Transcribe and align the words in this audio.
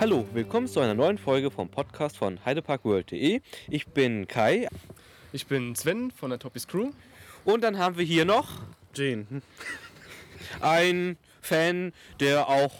Hallo, 0.00 0.24
willkommen 0.32 0.68
zu 0.68 0.80
einer 0.80 0.94
neuen 0.94 1.18
Folge 1.18 1.50
vom 1.50 1.68
Podcast 1.68 2.16
von 2.16 2.44
heideparkworld.de. 2.44 3.40
Ich 3.68 3.86
bin 3.88 4.28
Kai 4.28 4.68
Ich 5.32 5.46
bin 5.46 5.74
Sven 5.74 6.10
von 6.10 6.30
der 6.30 6.38
Toppis 6.38 6.66
Crew. 6.68 6.90
und 7.44 7.62
dann 7.62 7.78
haben 7.78 7.98
wir 7.98 8.04
hier 8.04 8.24
noch 8.24 8.48
Jane. 8.94 9.26
einen 10.60 11.16
Fan, 11.42 11.92
der 12.20 12.48
auch 12.48 12.72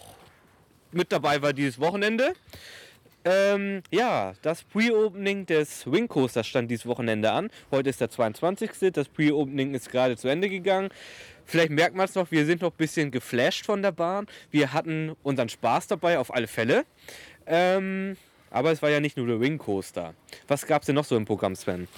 mit 0.92 1.10
dabei 1.12 1.42
war 1.42 1.52
dieses 1.52 1.80
Wochenende. 1.80 2.34
Ähm, 3.24 3.82
ja, 3.90 4.32
das 4.42 4.62
Pre-Opening 4.62 5.44
des 5.44 5.90
Wing 5.90 6.06
Coasters 6.08 6.46
stand 6.46 6.70
dieses 6.70 6.86
Wochenende 6.86 7.32
an. 7.32 7.50
Heute 7.70 7.90
ist 7.90 8.00
der 8.00 8.10
22. 8.10 8.92
Das 8.92 9.08
Pre-Opening 9.08 9.74
ist 9.74 9.90
gerade 9.90 10.16
zu 10.16 10.28
Ende 10.28 10.48
gegangen. 10.48 10.88
Vielleicht 11.48 11.70
merkt 11.70 11.96
man 11.96 12.04
es 12.04 12.14
noch, 12.14 12.30
wir 12.30 12.44
sind 12.44 12.60
noch 12.60 12.72
ein 12.72 12.76
bisschen 12.76 13.10
geflasht 13.10 13.64
von 13.64 13.80
der 13.80 13.90
Bahn. 13.90 14.26
Wir 14.50 14.74
hatten 14.74 15.16
unseren 15.22 15.48
Spaß 15.48 15.86
dabei, 15.86 16.18
auf 16.18 16.32
alle 16.34 16.46
Fälle. 16.46 16.84
Ähm, 17.46 18.18
aber 18.50 18.70
es 18.70 18.82
war 18.82 18.90
ja 18.90 19.00
nicht 19.00 19.16
nur 19.16 19.26
der 19.26 19.40
Wing 19.40 19.56
Coaster. 19.56 20.12
Was 20.46 20.66
gab 20.66 20.82
es 20.82 20.86
denn 20.86 20.94
noch 20.94 21.06
so 21.06 21.16
im 21.16 21.24
Programm, 21.24 21.56
Sven? 21.56 21.88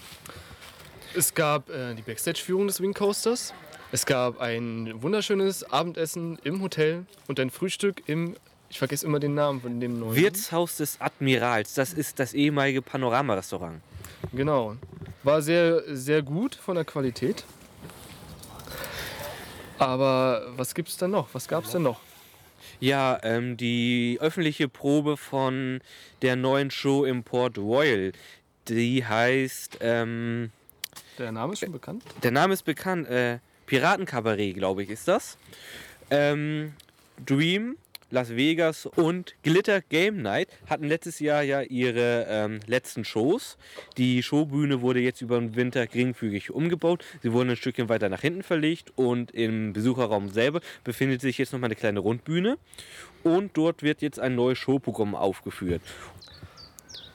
Es 1.17 1.35
gab 1.35 1.69
äh, 1.69 1.95
die 1.97 2.03
Backstage-Führung 2.03 2.69
des 2.69 2.81
Wing 2.81 2.95
Coasters. 2.95 3.53
Es 3.91 4.07
gab 4.07 4.41
ein 4.41 5.03
wunderschönes 5.03 5.65
Abendessen 5.65 6.39
im 6.45 6.63
Hotel 6.63 7.05
und 7.27 7.41
ein 7.41 7.51
Frühstück 7.51 8.05
im, 8.07 8.37
ich 8.69 8.79
vergesse 8.79 9.05
immer 9.05 9.19
den 9.19 9.35
Namen 9.35 9.63
von 9.63 9.81
dem 9.81 9.99
neuen. 9.99 10.15
Wirtshaus 10.15 10.77
des 10.77 11.01
Admirals. 11.01 11.75
Das 11.75 11.93
ist 11.93 12.21
das 12.21 12.35
ehemalige 12.35 12.83
Panorama-Restaurant. 12.83 13.81
Genau. 14.33 14.77
War 15.25 15.43
sehr, 15.43 15.83
sehr 15.97 16.23
gut 16.23 16.55
von 16.55 16.77
der 16.77 16.85
Qualität. 16.85 17.45
Aber 19.81 20.43
was 20.57 20.75
gibt's 20.75 20.97
denn 20.99 21.11
noch? 21.11 21.29
Was 21.33 21.49
gab's 21.49 21.73
denn 21.73 21.83
noch? 21.83 22.01
Ja, 22.81 23.19
ähm, 23.23 23.57
die 23.57 24.19
öffentliche 24.21 24.69
Probe 24.69 25.17
von 25.17 25.81
der 26.23 26.37
neuen 26.37 26.71
Show 26.71 27.05
im 27.05 27.23
Port 27.25 27.57
Royal. 27.57 28.13
Die 28.69 29.05
heißt, 29.05 29.79
ähm, 29.81 30.51
Der 31.19 31.33
Name 31.33 31.55
ist 31.55 31.61
schon 31.61 31.73
bekannt. 31.73 32.05
der 32.23 32.31
Name 32.31 32.53
ist 32.53 32.63
bekannt, 32.63 33.09
äh, 33.09 33.39
Piratenkabarett, 33.67 34.55
glaube 34.57 34.83
ich, 34.83 34.91
ist 34.91 35.09
das. 35.09 35.39
Ähm, 36.11 36.75
Dream, 37.25 37.77
Las 38.13 38.31
Vegas 38.31 38.87
und 38.87 39.35
Glitter 39.43 39.81
Game 39.83 40.21
Night 40.21 40.49
hatten 40.69 40.85
letztes 40.85 41.21
Jahr 41.21 41.43
ja 41.43 41.63
ihre 41.63 42.27
ähm, 42.29 42.59
letzten 42.67 43.05
Shows. 43.05 43.57
Die 43.99 44.23
Showbühne 44.23 44.81
wurde 44.81 44.99
jetzt 44.99 45.23
über 45.23 45.39
den 45.39 45.55
Winter 45.55 45.87
geringfügig 45.87 46.51
umgebaut. 46.51 47.05
Sie 47.23 47.33
wurden 47.33 47.51
ein 47.51 47.57
Stückchen 47.57 47.89
weiter 47.89 48.09
nach 48.09 48.21
hinten 48.21 48.43
verlegt 48.43 48.93
und 48.97 49.31
im 49.31 49.73
Besucherraum 49.73 50.29
selber 50.29 50.61
befindet 50.83 51.21
sich 51.21 51.39
jetzt 51.39 51.53
nochmal 51.53 51.69
eine 51.69 51.77
kleine 51.77 52.01
Rundbühne. 52.01 52.59
Und 53.23 53.57
dort 53.57 53.85
wird 53.85 54.03
jetzt 54.03 54.19
ein 54.19 54.35
neues 54.35 54.59
Showprogramm 54.59 55.15
aufgeführt. 55.15 55.83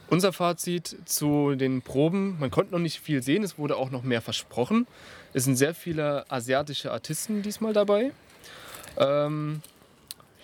Unser 0.08 0.32
Fazit 0.32 0.96
zu 1.06 1.56
den 1.56 1.82
Proben, 1.82 2.38
man 2.40 2.52
konnte 2.52 2.72
noch 2.72 2.80
nicht 2.80 3.00
viel 3.00 3.22
sehen, 3.22 3.44
es 3.44 3.58
wurde 3.58 3.76
auch 3.76 3.90
noch 3.90 4.04
mehr 4.04 4.22
versprochen. 4.22 4.88
Es 5.34 5.44
sind 5.44 5.58
sehr 5.58 5.74
viele 5.74 6.30
asiatische 6.32 6.92
Artisten 6.92 7.42
diesmal 7.42 7.74
dabei. 7.74 8.12
Ähm, 8.98 9.62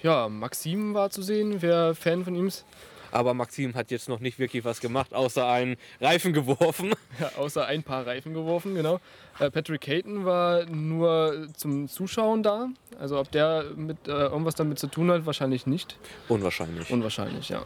ja, 0.04 0.30
Maxim 0.30 0.94
war 0.94 1.10
zu 1.10 1.22
sehen, 1.22 1.62
wer 1.62 1.96
Fan 1.96 2.24
von 2.24 2.36
ihm 2.36 2.48
ist. 2.48 2.66
Aber 3.12 3.34
Maxim 3.34 3.76
hat 3.76 3.92
jetzt 3.92 4.08
noch 4.08 4.20
nicht 4.20 4.40
wirklich 4.40 4.64
was 4.64 4.80
gemacht, 4.80 5.14
außer 5.14 5.46
einen 5.48 5.76
Reifen 6.00 6.34
geworfen. 6.34 6.94
Ja, 7.20 7.30
außer 7.38 7.66
ein 7.68 7.84
paar 7.84 8.08
Reifen 8.08 8.34
geworfen, 8.34 8.74
genau. 8.74 9.00
Äh, 9.38 9.52
Patrick 9.52 9.86
Hayton 9.86 10.24
war 10.24 10.66
nur 10.66 11.50
zum 11.56 11.90
Zuschauen 11.90 12.42
da. 12.42 12.70
Also 13.00 13.20
ob 13.20 13.30
der 13.32 13.66
mit, 13.76 14.08
äh, 14.08 14.12
irgendwas 14.12 14.56
damit 14.56 14.80
zu 14.80 14.88
tun 14.88 15.12
hat, 15.12 15.26
wahrscheinlich 15.26 15.68
nicht. 15.68 15.98
Unwahrscheinlich. 16.30 16.90
Unwahrscheinlich, 16.90 17.50
ja. 17.50 17.64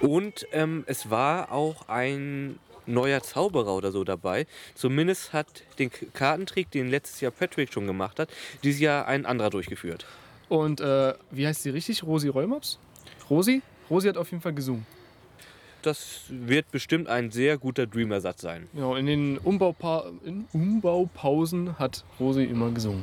Und 0.00 0.46
ähm, 0.52 0.84
es 0.86 1.10
war 1.10 1.50
auch 1.50 1.88
ein 1.88 2.58
neuer 2.86 3.22
Zauberer 3.22 3.74
oder 3.74 3.90
so 3.90 4.04
dabei. 4.04 4.46
Zumindest 4.74 5.32
hat 5.32 5.46
den 5.78 5.90
Kartentrick, 6.12 6.70
den 6.70 6.90
letztes 6.90 7.20
Jahr 7.20 7.32
Patrick 7.32 7.72
schon 7.72 7.86
gemacht 7.86 8.18
hat, 8.18 8.28
dieses 8.62 8.80
Jahr 8.80 9.06
ein 9.06 9.26
anderer 9.26 9.50
durchgeführt. 9.50 10.06
Und 10.52 10.82
äh, 10.82 11.14
wie 11.30 11.46
heißt 11.46 11.62
sie 11.62 11.70
richtig? 11.70 12.02
Rosi 12.02 12.28
Rollmops? 12.28 12.78
Rosi? 13.30 13.62
Rosi 13.88 14.08
hat 14.08 14.18
auf 14.18 14.30
jeden 14.32 14.42
Fall 14.42 14.52
gesungen. 14.52 14.84
Das 15.80 16.24
wird 16.28 16.70
bestimmt 16.70 17.08
ein 17.08 17.30
sehr 17.30 17.56
guter 17.56 17.86
Dream-Ersatz 17.86 18.42
sein. 18.42 18.68
Genau, 18.74 18.94
in 18.94 19.06
den 19.06 19.38
Umbaupa 19.38 20.12
in 20.26 20.44
Umbaupausen 20.52 21.78
hat 21.78 22.04
Rosi 22.20 22.44
immer 22.44 22.70
gesungen. 22.70 23.02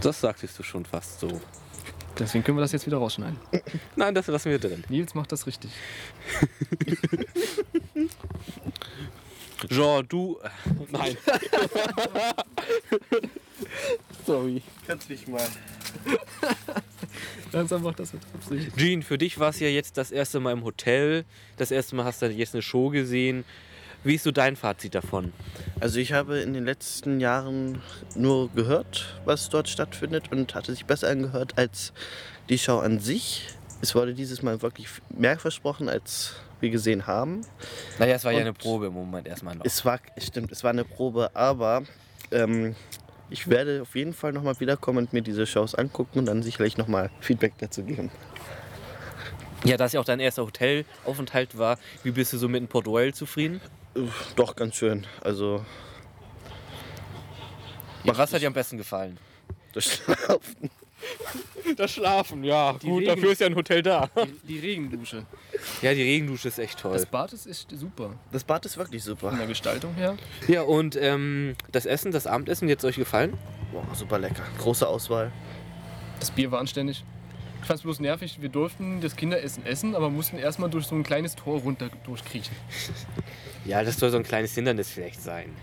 Das 0.00 0.22
sagtest 0.22 0.58
du 0.58 0.62
schon 0.62 0.86
fast 0.86 1.20
so. 1.20 1.28
Deswegen 2.18 2.42
können 2.42 2.56
wir 2.56 2.62
das 2.62 2.72
jetzt 2.72 2.86
wieder 2.86 2.96
rausschneiden. 2.96 3.38
Nein, 3.96 4.14
das 4.14 4.26
lassen 4.26 4.50
wir 4.50 4.58
drin. 4.58 4.84
Nils 4.88 5.14
macht 5.14 5.32
das 5.32 5.46
richtig. 5.46 5.70
Jean, 9.68 10.08
du. 10.08 10.38
äh, 10.42 10.48
Nein. 10.90 11.14
Sorry. 14.26 14.62
Kannst 14.86 15.10
mich 15.10 15.28
mal. 15.28 15.46
Langsam 17.52 17.82
macht 17.82 17.98
das 17.98 18.12
mit 18.14 18.22
Absicht. 18.34 18.76
Jean, 18.76 19.02
für 19.02 19.18
dich 19.18 19.38
war 19.38 19.50
es 19.50 19.60
ja 19.60 19.68
jetzt 19.68 19.98
das 19.98 20.10
erste 20.10 20.40
Mal 20.40 20.52
im 20.52 20.64
Hotel. 20.64 21.24
Das 21.58 21.70
erste 21.70 21.94
Mal 21.96 22.04
hast 22.04 22.22
du 22.22 22.26
jetzt 22.30 22.54
eine 22.54 22.62
Show 22.62 22.88
gesehen. 22.90 23.44
Wie 24.04 24.14
ist 24.16 24.24
so 24.24 24.30
dein 24.32 24.56
Fazit 24.56 24.94
davon? 24.94 25.32
Also 25.78 25.98
ich 26.00 26.12
habe 26.12 26.38
in 26.40 26.54
den 26.54 26.64
letzten 26.64 27.20
Jahren 27.20 27.80
nur 28.16 28.50
gehört, 28.50 29.20
was 29.24 29.48
dort 29.48 29.68
stattfindet 29.68 30.32
und 30.32 30.54
hatte 30.54 30.72
sich 30.72 30.86
besser 30.86 31.08
angehört 31.08 31.56
als 31.58 31.92
die 32.48 32.58
Show 32.58 32.78
an 32.78 32.98
sich. 32.98 33.46
Es 33.80 33.94
wurde 33.94 34.14
dieses 34.14 34.42
Mal 34.42 34.62
wirklich 34.62 34.88
mehr 35.10 35.38
versprochen, 35.38 35.88
als 35.88 36.34
wir 36.60 36.70
gesehen 36.70 37.06
haben. 37.06 37.42
Naja, 37.98 38.14
es 38.16 38.24
war 38.24 38.32
ja 38.32 38.38
Und- 38.38 38.44
eine 38.44 38.52
Probe 38.54 38.86
im 38.86 38.94
Moment 38.94 39.28
erstmal 39.28 39.54
noch. 39.56 39.64
Es 39.64 39.84
war, 39.84 40.00
stimmt, 40.18 40.50
es 40.50 40.64
war 40.64 40.70
eine 40.70 40.84
Probe, 40.84 41.30
aber 41.34 41.82
ähm, 42.32 42.74
ich 43.32 43.48
werde 43.48 43.82
auf 43.82 43.94
jeden 43.96 44.12
Fall 44.12 44.32
nochmal 44.32 44.58
wiederkommen 44.60 44.98
und 44.98 45.12
mir 45.12 45.22
diese 45.22 45.46
Shows 45.46 45.74
angucken 45.74 46.18
und 46.20 46.26
dann 46.26 46.42
sicherlich 46.42 46.76
nochmal 46.76 47.10
Feedback 47.20 47.54
dazu 47.58 47.82
geben. 47.82 48.10
Ja, 49.64 49.76
da 49.76 49.86
es 49.86 49.92
ja 49.92 50.00
auch 50.00 50.04
dein 50.04 50.20
erster 50.20 50.44
Hotelaufenthalt 50.44 51.56
war, 51.56 51.78
wie 52.02 52.10
bist 52.10 52.32
du 52.32 52.38
so 52.38 52.48
mit 52.48 52.60
dem 52.60 52.68
Port 52.68 52.86
Royal 52.86 53.14
zufrieden? 53.14 53.60
Doch, 54.36 54.56
ganz 54.56 54.74
schön. 54.76 55.06
Also, 55.22 55.64
Ja, 58.04 58.16
was 58.16 58.32
hat 58.32 58.42
dir 58.42 58.46
am 58.48 58.52
besten 58.52 58.76
gefallen? 58.78 59.18
das 59.72 59.84
Schlafen. 59.84 60.70
Das 61.76 61.92
Schlafen, 61.92 62.44
ja. 62.44 62.74
Die 62.74 62.86
gut, 62.86 63.00
Regen- 63.02 63.14
dafür 63.14 63.32
ist 63.32 63.40
ja 63.40 63.46
ein 63.46 63.54
Hotel 63.54 63.82
da. 63.82 64.08
Die, 64.44 64.54
die 64.54 64.58
Regendusche. 64.58 65.24
Ja, 65.80 65.94
die 65.94 66.02
Regendusche 66.02 66.48
ist 66.48 66.58
echt 66.58 66.78
toll. 66.78 66.92
Das 66.94 67.06
Bad 67.06 67.32
ist 67.32 67.46
echt 67.46 67.70
super. 67.76 68.14
Das 68.32 68.44
Bad 68.44 68.66
ist 68.66 68.76
wirklich 68.76 69.02
Von 69.02 69.12
super. 69.16 69.36
der 69.36 69.46
Gestaltung 69.46 69.94
her. 69.94 70.16
Ja, 70.48 70.62
und 70.62 70.96
ähm, 70.96 71.54
das 71.70 71.86
Essen, 71.86 72.12
das 72.12 72.26
Abendessen, 72.26 72.68
wie 72.68 72.72
hat 72.72 72.78
es 72.80 72.84
euch 72.84 72.96
gefallen? 72.96 73.38
Boah, 73.72 73.84
super 73.94 74.18
lecker. 74.18 74.42
Große 74.58 74.86
Auswahl. 74.86 75.32
Das 76.20 76.30
Bier 76.30 76.50
war 76.50 76.60
anständig. 76.60 77.04
Ich 77.60 77.66
fand 77.68 77.78
es 77.78 77.82
bloß 77.84 78.00
nervig, 78.00 78.38
wir 78.42 78.48
durften 78.48 79.00
das 79.00 79.14
Kinderessen 79.14 79.64
essen, 79.64 79.94
aber 79.94 80.10
mussten 80.10 80.36
erstmal 80.36 80.68
durch 80.68 80.86
so 80.86 80.96
ein 80.96 81.04
kleines 81.04 81.36
Tor 81.36 81.60
runter 81.60 81.90
durchkriechen. 82.04 82.54
Ja, 83.64 83.84
das 83.84 83.96
soll 83.96 84.10
so 84.10 84.16
ein 84.16 84.24
kleines 84.24 84.52
Hindernis 84.56 84.90
vielleicht 84.90 85.22
sein. 85.22 85.54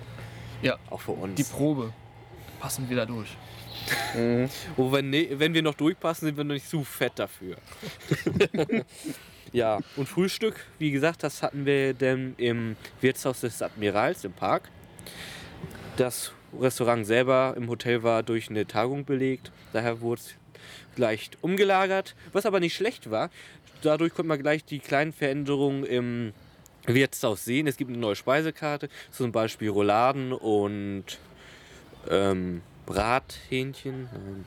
Ja, 0.62 0.78
Auch 0.90 1.02
für 1.02 1.12
uns. 1.12 1.36
die 1.36 1.44
Probe. 1.44 1.92
Passen 2.62 2.90
wir 2.90 2.96
da 2.96 3.06
durch. 3.06 3.28
Wo 4.76 4.92
wenn, 4.92 5.10
ne, 5.10 5.30
wenn 5.32 5.54
wir 5.54 5.62
noch 5.62 5.76
durchpassen, 5.76 6.28
sind 6.28 6.38
wir 6.38 6.44
noch 6.44 6.54
nicht 6.54 6.70
zu 6.70 6.84
fett 6.84 7.14
dafür. 7.16 7.58
ja, 9.52 9.80
und 9.96 10.08
Frühstück, 10.08 10.66
wie 10.78 10.92
gesagt, 10.92 11.24
das 11.24 11.44
hatten 11.44 11.66
wir 11.66 11.94
dann 11.94 12.36
im 12.38 12.76
Wirtshaus 13.02 13.42
des 13.42 13.62
Admirals 13.62 14.24
im 14.24 14.34
Park. 14.34 14.70
Das 15.98 16.32
Restaurant 16.60 17.06
selber 17.06 17.54
im 17.58 17.70
Hotel 17.70 18.04
war 18.04 18.24
durch 18.24 18.50
eine 18.50 18.66
Tagung 18.66 19.06
belegt, 19.06 19.52
daher 19.74 20.02
wurde 20.02 20.22
es 20.22 20.36
leicht 20.98 21.38
umgelagert, 21.42 22.16
was 22.34 22.46
aber 22.46 22.60
nicht 22.60 22.76
schlecht 22.76 23.12
war. 23.12 23.30
Dadurch 23.82 24.14
konnte 24.14 24.28
man 24.28 24.40
gleich 24.40 24.66
die 24.66 24.80
kleinen 24.80 25.14
Veränderungen 25.14 25.86
im 25.86 26.34
Wirtshaus 26.86 27.46
sehen. 27.46 27.68
Es 27.68 27.78
gibt 27.78 27.90
eine 27.90 28.00
neue 28.00 28.16
Speisekarte, 28.16 28.90
zum 29.12 29.32
Beispiel 29.32 29.70
Rouladen 29.70 30.34
und 30.34 31.06
ähm, 32.10 32.62
Brathähnchen. 32.90 34.10
Nein. 34.12 34.46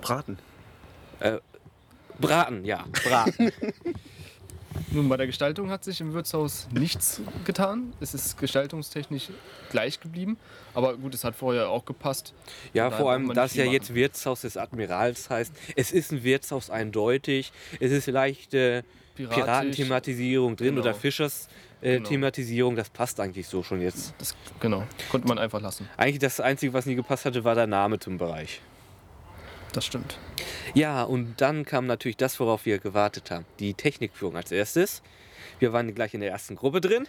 Braten. 0.00 0.38
Braten, 2.18 2.64
ja, 2.64 2.86
Braten. 3.04 3.52
Nun, 4.90 5.10
bei 5.10 5.18
der 5.18 5.26
Gestaltung 5.26 5.70
hat 5.70 5.84
sich 5.84 6.00
im 6.00 6.14
Wirtshaus 6.14 6.68
nichts 6.72 7.20
getan. 7.44 7.92
Es 8.00 8.14
ist 8.14 8.38
gestaltungstechnisch 8.38 9.28
gleich 9.70 10.00
geblieben. 10.00 10.38
Aber 10.72 10.96
gut, 10.96 11.14
es 11.14 11.22
hat 11.24 11.36
vorher 11.36 11.68
auch 11.68 11.84
gepasst. 11.84 12.32
Ja, 12.72 12.90
vor 12.90 13.12
allem, 13.12 13.26
man 13.26 13.36
da 13.36 13.42
nicht 13.42 13.52
es 13.52 13.56
ja 13.58 13.64
jetzt 13.64 13.94
Wirtshaus 13.94 14.40
des 14.40 14.56
Admirals 14.56 15.28
heißt, 15.28 15.52
es 15.76 15.92
ist 15.92 16.12
ein 16.12 16.24
Wirtshaus 16.24 16.70
eindeutig. 16.70 17.52
Es 17.78 17.92
ist 17.92 18.06
leichte 18.06 18.84
Piratisch. 19.14 19.42
Piratenthematisierung 19.44 20.56
drin 20.56 20.68
Genau. 20.76 20.80
oder 20.82 20.94
Fischers-Thematisierung. 20.94 22.72
Genau. 22.74 22.80
das 22.80 22.90
passt 22.90 23.20
eigentlich 23.20 23.46
so 23.46 23.62
schon 23.62 23.80
jetzt. 23.80 24.14
Das, 24.18 24.34
genau, 24.60 24.84
konnte 25.10 25.28
man 25.28 25.38
einfach 25.38 25.60
lassen. 25.60 25.88
Eigentlich 25.96 26.18
das 26.18 26.40
Einzige, 26.40 26.72
was 26.72 26.86
nie 26.86 26.94
gepasst 26.94 27.24
hatte, 27.24 27.44
war 27.44 27.54
der 27.54 27.66
Name 27.66 27.98
zum 27.98 28.18
Bereich. 28.18 28.60
Das 29.72 29.86
stimmt. 29.86 30.18
Ja, 30.74 31.02
und 31.02 31.40
dann 31.40 31.64
kam 31.64 31.86
natürlich 31.86 32.16
das, 32.18 32.38
worauf 32.40 32.66
wir 32.66 32.78
gewartet 32.78 33.30
haben. 33.30 33.46
Die 33.58 33.72
Technikführung 33.74 34.36
als 34.36 34.52
erstes. 34.52 35.02
Wir 35.58 35.72
waren 35.72 35.94
gleich 35.94 36.12
in 36.14 36.20
der 36.20 36.30
ersten 36.30 36.56
Gruppe 36.56 36.80
drin 36.80 37.08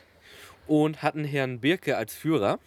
und 0.68 1.02
hatten 1.04 1.26
Herrn 1.26 1.60
Birke 1.60 1.98
als 1.98 2.14
Führer, 2.14 2.60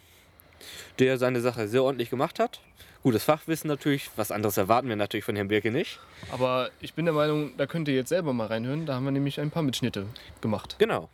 der 0.98 1.18
seine 1.18 1.40
Sache 1.40 1.68
sehr 1.68 1.82
ordentlich 1.82 2.10
gemacht 2.10 2.38
hat. 2.38 2.60
Gutes 3.02 3.22
Fachwissen 3.22 3.68
natürlich, 3.68 4.10
was 4.16 4.32
anderes 4.32 4.56
erwarten 4.56 4.88
wir 4.88 4.96
natürlich 4.96 5.24
von 5.24 5.36
Herrn 5.36 5.48
Birke 5.48 5.70
nicht. 5.70 6.00
Aber 6.32 6.70
ich 6.80 6.94
bin 6.94 7.04
der 7.04 7.14
Meinung, 7.14 7.52
da 7.56 7.66
könnt 7.66 7.86
ihr 7.86 7.94
jetzt 7.94 8.08
selber 8.08 8.32
mal 8.32 8.48
reinhören. 8.48 8.84
Da 8.84 8.94
haben 8.94 9.04
wir 9.04 9.12
nämlich 9.12 9.38
ein 9.38 9.50
paar 9.50 9.62
Mitschnitte 9.62 10.06
gemacht. 10.40 10.76
Genau. 10.78 11.08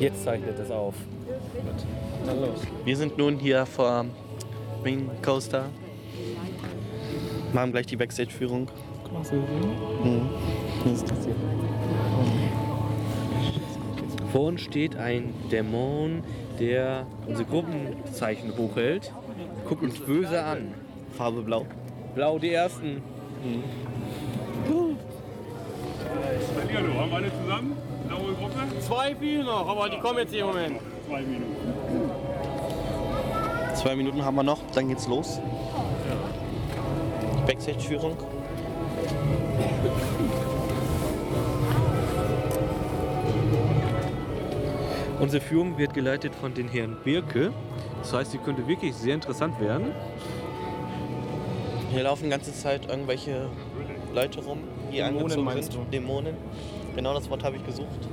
Jetzt 0.00 0.24
zeichnet 0.24 0.58
es 0.58 0.70
auf. 0.70 0.94
Dann 2.26 2.40
los. 2.40 2.60
Wir 2.84 2.96
sind 2.96 3.16
nun 3.18 3.38
hier 3.38 3.66
vor 3.66 4.06
Wing 4.82 5.10
Coaster. 5.22 5.66
Machen 7.52 7.72
gleich 7.72 7.86
die 7.86 7.96
Backstage-Führung. 7.96 8.68
Mhm. 10.02 10.30
Was 10.84 11.02
ist 11.02 11.10
das 11.10 11.24
hier? 11.24 11.34
Vor 14.32 14.46
uns 14.46 14.60
steht 14.60 14.96
ein 14.96 15.34
Dämon, 15.50 16.22
der 16.58 17.06
unsere 17.26 17.48
Gruppenzeichen 17.48 18.56
hochhält. 18.56 19.12
Guckt 19.68 19.82
uns 19.82 19.98
böse 19.98 20.42
an. 20.42 20.74
Farbe 21.16 21.42
blau. 21.42 21.66
Blau 22.14 22.38
die 22.38 22.52
ersten. 22.52 23.02
Hallihallo, 26.56 26.94
haben 26.94 27.10
wir 27.10 27.16
alle 27.16 27.30
zusammen? 27.42 27.76
Blaue 28.06 28.34
Gruppe? 28.34 28.80
Zwei 28.80 29.14
fehlen 29.14 29.46
noch, 29.46 29.66
aber 29.68 29.88
die 29.88 29.98
kommen 29.98 30.18
jetzt 30.18 30.32
hier 30.32 30.42
im 30.42 30.46
Moment. 30.48 30.76
Zwei 31.08 31.22
Minuten. 31.22 31.56
Zwei 33.74 33.96
Minuten 33.96 34.24
haben 34.24 34.36
wir 34.36 34.42
noch, 34.42 34.58
dann 34.74 34.88
geht's 34.88 35.08
los. 35.08 35.40
Backstage-Führung. 37.46 38.16
Unsere 45.20 45.42
Führung 45.42 45.76
wird 45.76 45.92
geleitet 45.94 46.34
von 46.34 46.54
den 46.54 46.68
Herrn 46.68 46.96
Birke. 47.04 47.52
Das 48.00 48.12
heißt, 48.12 48.30
sie 48.32 48.38
könnte 48.38 48.66
wirklich 48.66 48.94
sehr 48.94 49.14
interessant 49.14 49.60
werden. 49.60 49.92
Hier 51.92 52.02
laufen 52.04 52.24
die 52.24 52.30
ganze 52.30 52.54
Zeit 52.54 52.88
irgendwelche 52.88 53.48
Leute 54.14 54.40
rum, 54.42 54.58
die 54.90 54.96
Dämonen 54.96 55.48
angezogen 55.48 55.70
sind. 55.84 55.92
Dämonen. 55.94 56.34
Genau 56.96 57.14
das 57.14 57.28
Wort 57.28 57.44
habe 57.44 57.56
ich 57.56 57.66
gesucht. 57.66 58.08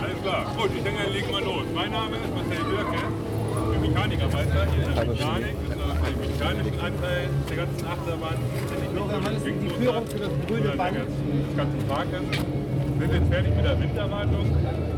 Alles 0.00 0.22
klar. 0.22 0.46
Gut, 0.56 0.70
ich 0.76 0.82
denke, 0.82 1.02
dann 1.02 1.12
legen 1.12 1.28
wir 1.30 1.40
los. 1.40 1.64
Mein 1.74 1.90
Name 1.90 2.16
ist 2.16 2.34
Marcel 2.34 2.64
Birke. 2.64 2.98
Ich 3.74 3.80
bin 3.80 3.92
Mechanikermeister 3.92 4.66
hier 4.70 4.88
in 4.88 4.94
der 4.94 5.04
Mechanik. 5.06 5.56
Das 5.68 5.76
ist 5.76 5.82
also 5.82 6.04
den 6.06 6.30
mechanischen 6.30 6.80
Anteil 6.80 7.28
der 7.50 7.56
ganzen 7.56 7.86
Achterbahn. 7.86 8.36
nicht 8.80 8.94
nur 8.94 9.08
für 9.08 9.30
den 9.30 9.40
Schwingmotor, 9.40 10.02
sondern 10.48 10.62
der 10.62 10.76
ganzen- 10.76 11.48
des 11.48 11.56
ganzen 11.56 11.88
Parkes. 11.88 12.20
Wir 12.98 13.06
sind 13.08 13.16
jetzt 13.22 13.32
fertig 13.32 13.54
mit 13.56 13.64
der 13.64 13.80
Winterwartung 13.80 14.46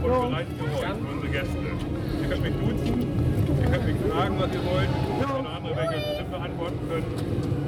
und 0.02 0.30
bereit 0.30 0.46
für 0.56 0.64
euch, 0.64 0.96
für 0.96 1.12
unsere 1.12 1.32
Gäste. 1.32 1.58
Ihr 2.20 2.28
könnt 2.28 2.42
mich 2.42 2.54
duzen, 2.56 2.94
ihr 3.60 3.68
könnt 3.68 3.86
mich 3.86 3.96
fragen, 4.08 4.34
was 4.38 4.50
ihr 4.54 4.64
wollt. 4.64 4.90
Oder 5.20 5.50
andere 5.50 5.72
euch 5.76 6.04
bestimmt 6.08 6.30
beantworten 6.30 6.80
können. 6.88 7.04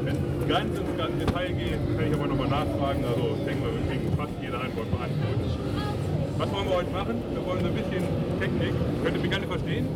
Wenn 0.05 0.17
es 0.17 0.49
ganz 0.49 0.79
ins 0.79 0.96
ganze 0.96 1.19
Detail 1.19 1.52
geht, 1.52 1.81
kann 1.96 2.06
ich 2.06 2.14
aber 2.14 2.26
nochmal 2.26 2.49
nachfragen. 2.49 3.05
Also 3.05 3.37
ich 3.38 3.44
denke 3.44 3.61
mal, 3.62 3.73
wir 3.76 3.84
kriegen 3.88 4.17
fast 4.17 4.32
jede 4.40 4.58
Antwort 4.58 4.88
beantwortet. 4.90 5.52
Was 6.38 6.49
wollen 6.50 6.67
wir 6.67 6.76
heute 6.76 6.90
machen? 6.90 7.17
Wir 7.32 7.43
wollen 7.46 7.61
so 7.61 7.69
ein 7.69 7.76
bisschen 7.76 8.05
Technik. 8.40 8.75
Könnt 9.05 9.17
ihr 9.17 9.23
mich 9.23 9.31
gerne 9.31 9.46
verstehen? 9.46 9.87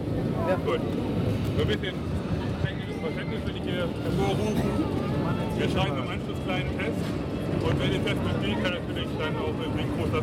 Ja. 0.47 0.56
Gut. 0.61 0.81
So 1.56 1.62
ein 1.62 1.69
bisschen 1.69 1.97
technisches 2.62 2.99
Verständnis 3.00 3.41
will 3.49 3.56
ich 3.56 3.65
hier 3.65 3.89
hervorrufen. 3.89 4.71
Wir 5.56 5.69
schreiben 5.73 5.97
im 5.97 6.09
Anschluss 6.12 6.37
einen 6.37 6.47
kleinen 6.47 6.73
Test. 6.77 7.03
Und 7.56 7.75
wenn 7.81 7.91
der 7.91 8.03
Test 8.05 8.21
besteht, 8.21 8.56
kann 8.62 8.73
natürlich 8.77 9.09
dann 9.17 9.35
auch 9.41 9.55
mit 9.56 9.73
dem 9.73 9.89
Großer 9.97 10.23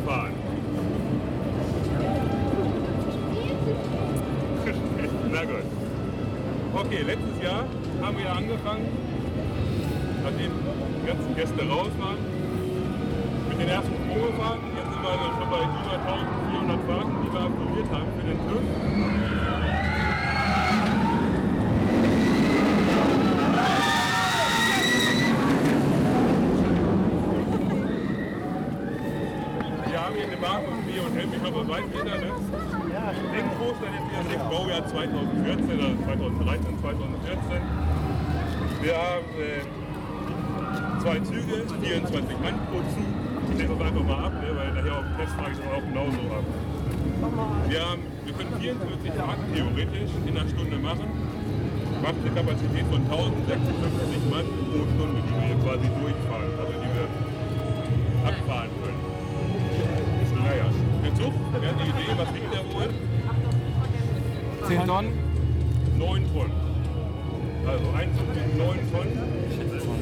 Okay, 6.94 7.02
letztes 7.02 7.42
Jahr 7.42 7.64
haben 8.02 8.16
wir 8.16 8.30
angefangen, 8.30 8.86
nachdem 10.22 10.52
die 11.02 11.06
ganzen 11.08 11.34
Gäste 11.34 11.68
raus 11.68 11.90
waren, 11.98 12.18
mit 13.48 13.58
den 13.58 13.68
ersten 13.68 13.94
Probefahrten. 14.06 14.62
Jetzt 14.76 14.92
sind 14.92 15.02
wir 15.02 15.10
also 15.10 15.24
schon 15.24 15.50
bei 15.50 15.58
über 15.58 15.90
1400 15.90 16.86
Fahrten, 16.86 17.14
die 17.24 17.32
wir 17.32 17.40
absolviert 17.40 17.90
haben 17.90 18.06
für 18.14 18.22
den 18.30 18.38
TÜV. 18.46 18.62
Wir 29.90 29.98
haben 29.98 30.14
hier 30.14 30.26
eine 30.26 30.36
Bar 30.36 30.60
von 30.62 30.78
B 30.86 30.88
und 31.00 31.16
M, 31.18 31.32
ich 31.34 31.40
glaube, 31.42 31.58
das 31.58 31.68
weiß 31.68 31.84
jeder, 31.90 32.16
ne? 32.22 32.30
Den 33.34 33.46
Großteil 33.58 33.92
jetzt 33.98 34.08
hier 34.10 34.20
im 34.20 34.28
Baujahr 34.50 34.86
2014 34.86 35.78
oder 35.78 36.04
2013, 36.04 36.80
2014. 36.80 37.62
Wir 38.82 38.96
haben 38.96 39.28
äh, 39.40 39.64
zwei 41.00 41.20
Züge, 41.20 41.64
24 41.80 42.40
Mann 42.40 42.56
pro 42.68 42.78
Zug. 42.92 43.08
Ich 43.50 43.56
nehme 43.56 43.76
das 43.76 43.86
einfach 43.88 44.04
mal 44.04 44.24
ab, 44.26 44.32
ne, 44.40 44.48
weil 44.56 44.72
nachher 44.74 44.98
auf 44.98 45.04
dem 45.04 45.16
Test 45.16 45.32
frage 45.36 45.54
ich 45.56 45.64
auch 45.64 45.84
genauso 45.84 46.20
ab. 46.32 46.44
Wir, 47.68 47.80
haben, 47.80 48.02
wir 48.24 48.34
können 48.34 48.52
44 48.60 49.12
Fahrten 49.14 49.46
theoretisch 49.54 50.12
in 50.26 50.36
einer 50.36 50.48
Stunde 50.48 50.76
machen. 50.76 51.08
Macht 52.02 52.20
eine 52.20 52.32
Kapazität 52.36 52.84
von 52.92 53.00
1056 53.00 54.28
Mann 54.28 54.44
pro 54.68 54.84
Stunde, 54.92 55.18
die 55.24 55.36
wir 55.40 55.56
quasi 55.64 55.88
durchfahren, 55.88 56.52
also 56.60 56.74
die 56.76 56.90
wir 56.92 57.06
abfahren 58.28 58.72
können. 58.84 59.00
Naja, 60.44 60.68
der 60.68 61.14
Zug, 61.16 61.32
wer 61.32 61.68
hat 61.70 61.78
die 61.80 61.88
Idee, 61.88 62.12
was 62.16 62.28
wiegt 62.34 62.52
der 62.52 62.64
wohl? 62.68 62.92
10 64.66 64.86
Tonnen. 64.86 65.12
9 65.98 66.24
Tonnen. 66.32 66.52
Also 67.66 67.84
ein 67.96 68.08
Zug 68.16 68.28
wiegt 68.34 68.56
9 68.56 68.92
Tonnen. 68.92 69.18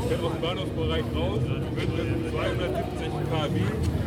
Fährt 0.08 0.22
aus 0.22 0.32
dem 0.32 0.40
Bahnhofsbereich 0.40 1.04
raus, 1.14 1.40
wird 1.46 1.74
mit 1.74 2.30
270 2.30 3.08
kW 3.30 3.60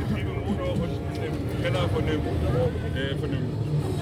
Getriebemotor 0.07 0.73
und 0.75 0.93
im 1.25 1.63
Keller 1.63 1.89
von 1.89 2.05
dem, 2.05 2.21
äh, 2.21 3.15
von 3.15 3.29
dem 3.31 3.45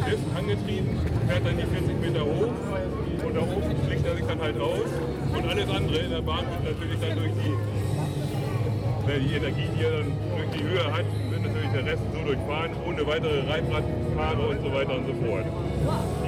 Schiff 0.05 0.19
angetrieben, 0.38 1.00
fährt 1.27 1.45
dann 1.45 1.57
die 1.57 1.63
40 1.63 2.01
Meter 2.01 2.25
hoch 2.25 2.53
und 3.25 3.36
da 3.36 3.41
oben 3.41 3.75
fliegt 3.88 4.05
er 4.05 4.15
sich 4.15 4.25
dann 4.25 4.41
halt 4.41 4.60
aus 4.60 4.89
und 5.33 5.45
alles 5.48 5.69
andere 5.69 5.98
in 5.98 6.12
der 6.12 6.22
Bahn 6.22 6.45
wird 6.50 6.77
natürlich 6.77 7.00
dann 7.00 7.17
durch 7.17 7.31
die, 7.41 9.12
äh, 9.12 9.19
die 9.19 9.33
Energie, 9.36 9.69
die 9.77 9.83
er 9.83 9.91
dann 9.91 10.12
durch 10.38 10.50
die 10.53 10.63
Höhe 10.63 10.86
hat, 10.91 11.05
wird 11.29 11.41
natürlich 11.41 11.72
der 11.72 11.86
Rest 11.86 12.03
so 12.13 12.19
durchfahren, 12.25 12.72
ohne 12.86 13.07
weitere 13.07 13.39
Reibradfahrer 13.48 14.50
und 14.50 14.62
so 14.62 14.74
weiter 14.74 14.95
und 14.98 15.05
so 15.07 15.13
fort. 15.25 15.45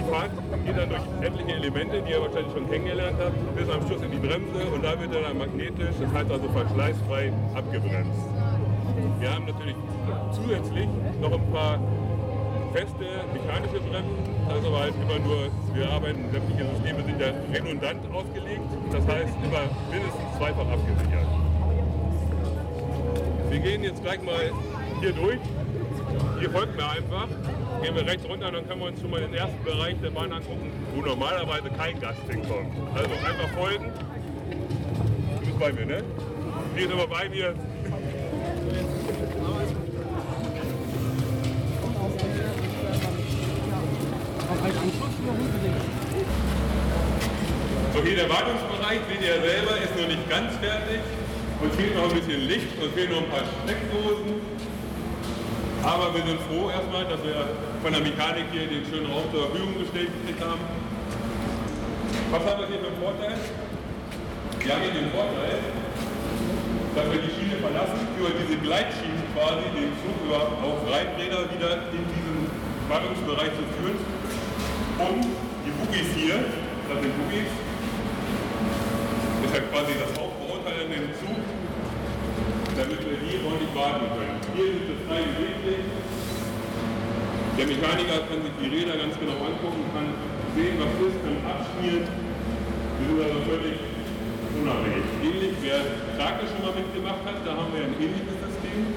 Fahrt 0.10 0.32
geht 0.66 0.78
dann 0.78 0.90
durch 0.90 1.02
etliche 1.22 1.56
Elemente, 1.58 2.02
die 2.02 2.12
ihr 2.12 2.22
wahrscheinlich 2.22 2.54
schon 2.54 2.70
kennengelernt 2.70 3.18
habt, 3.20 3.56
bis 3.56 3.70
am 3.70 3.86
Schluss 3.88 4.02
in 4.02 4.12
die 4.12 4.18
Bremse 4.18 4.66
und 4.74 4.84
da 4.84 5.00
wird 5.00 5.14
er 5.14 5.22
dann 5.22 5.38
magnetisch, 5.38 5.96
das 6.00 6.12
heißt 6.14 6.32
also 6.32 6.48
verschleißfrei 6.50 7.34
abgebremst. 7.56 8.26
Wir 9.20 9.34
haben 9.34 9.46
natürlich 9.46 9.76
zusätzlich 10.32 10.88
noch 11.22 11.34
ein 11.34 11.52
paar 11.52 11.80
feste 12.74 13.06
mechanische 13.34 13.80
Bremsen, 13.80 14.26
aber 14.50 14.80
halt 14.80 14.94
immer 15.02 15.20
nur, 15.20 15.50
wir 15.74 15.90
arbeiten, 15.90 16.30
sämtliche 16.32 16.66
Systeme 16.76 17.04
sind 17.04 17.22
ja 17.22 17.28
redundant 17.54 18.02
ausgelegt, 18.14 18.70
das 18.92 19.08
heißt 19.08 19.34
immer 19.44 19.64
mindestens 19.90 20.38
zweifach 20.38 20.68
abgesichert. 20.68 21.28
Wir 23.50 23.60
gehen 23.60 23.84
jetzt 23.84 24.04
gleich 24.04 24.22
mal 24.22 24.52
hier 25.00 25.14
durch. 25.14 25.40
Hier 26.40 26.50
folgt 26.50 26.76
mir 26.76 26.90
einfach. 26.90 27.28
Gehen 27.86 27.96
wir 27.96 28.08
rechts 28.08 28.28
runter, 28.28 28.52
dann 28.52 28.68
können 28.68 28.80
wir 28.82 28.88
uns 28.88 29.00
schon 29.00 29.12
mal 29.12 29.22
den 29.22 29.36
ersten 29.36 29.64
Bereich 29.64 29.96
der 30.02 30.10
Bahn 30.10 30.32
angucken, 30.32 30.72
wo 30.96 31.02
normalerweise 31.04 31.70
kein 31.70 32.00
Gast 32.00 32.18
hinkommt. 32.28 32.74
Also 32.96 33.12
einfach 33.12 33.48
folgen. 33.56 33.94
Du 35.40 35.46
bist 35.46 35.60
bei 35.60 35.72
mir, 35.72 35.86
ne? 35.86 36.04
Hier 36.76 36.88
ist 36.88 36.92
aber 36.92 37.06
bei 37.06 37.30
mir. 37.30 37.54
So, 47.94 48.04
hier 48.04 48.16
der 48.16 48.30
Wartungsbereich, 48.30 49.00
seht 49.12 49.22
ihr 49.22 49.42
selber, 49.48 49.78
ist 49.78 49.96
noch 49.96 50.08
nicht 50.08 50.28
ganz 50.28 50.56
fertig. 50.56 51.02
Uns 51.62 51.76
fehlt 51.76 51.96
noch 51.96 52.10
ein 52.10 52.16
bisschen 52.16 52.48
Licht, 52.48 52.82
uns 52.82 52.94
fehlen 52.96 53.12
noch 53.12 53.22
ein 53.22 53.30
paar 53.30 53.44
Steckdosen. 53.64 54.55
Aber 55.86 56.10
wir 56.18 56.26
sind 56.26 56.42
froh 56.50 56.74
erstmal, 56.74 57.06
dass 57.06 57.22
wir 57.22 57.46
von 57.86 57.94
der 57.94 58.02
Mechanik 58.02 58.50
hier 58.50 58.66
den 58.66 58.82
schönen 58.90 59.06
Raum 59.06 59.30
zur 59.30 59.54
Verfügung 59.54 59.78
gestellt 59.78 60.10
haben. 60.42 60.66
Was 62.34 62.42
haben 62.42 62.60
wir 62.66 62.68
hier 62.74 62.82
für 62.82 62.90
einen 62.90 63.02
Vorteil? 63.06 63.38
Wir 63.38 64.70
haben 64.74 64.82
hier 64.82 64.98
den 64.98 65.10
Vorteil, 65.14 65.62
dass 66.98 67.06
wir 67.06 67.22
die 67.22 67.30
Schiene 67.38 67.62
verlassen, 67.62 68.02
über 68.18 68.34
diese 68.34 68.58
Gleitschienen 68.66 69.22
quasi 69.38 69.66
den 69.78 69.94
Zug 70.02 70.18
über 70.26 70.42
auf 70.66 70.82
Reiträder 70.90 71.46
wieder 71.54 71.86
in 71.94 72.02
diesen 72.10 72.50
Wartungsbereich 72.90 73.54
zu 73.54 73.66
führen. 73.78 74.02
Und 75.06 75.22
die 75.70 75.74
Boogies 75.78 76.10
hier, 76.18 76.50
das 76.90 76.98
sind 76.98 77.14
Boogies, 77.14 77.54
ja 79.56 79.62
quasi 79.72 79.94
das 79.96 80.12
Aufbauteil 80.20 80.84
an 80.84 80.92
dem 80.92 81.08
Zug, 81.16 81.40
damit 82.76 83.00
wir 83.08 83.16
hier 83.24 83.40
ordentlich 83.48 83.72
warten 83.72 84.08
können. 84.12 84.36
Hier 84.52 84.68
ist 84.76 84.88
es 84.92 85.00
frei 85.08 85.24
beweglich. 85.24 85.84
Der 87.56 87.66
Mechaniker 87.72 88.28
kann 88.28 88.44
sich 88.44 88.56
die 88.60 88.68
Räder 88.68 89.00
ganz 89.00 89.16
genau 89.16 89.40
angucken, 89.40 89.88
kann 89.96 90.12
sehen, 90.60 90.76
was 90.76 90.92
ist, 91.00 91.18
kann 91.24 91.40
abschmieren. 91.48 92.04
Wir 92.04 93.06
sind 93.08 93.20
also 93.24 93.40
völlig 93.48 93.80
unabhängig. 94.60 95.08
Ähnlich, 95.24 95.56
wer 95.64 95.80
Krake 96.20 96.44
schon 96.52 96.62
mal 96.68 96.76
mitgemacht 96.76 97.24
hat, 97.24 97.40
da 97.48 97.52
haben 97.56 97.72
wir 97.72 97.88
ein 97.88 97.96
ähnliches 97.96 98.38
System. 98.44 98.92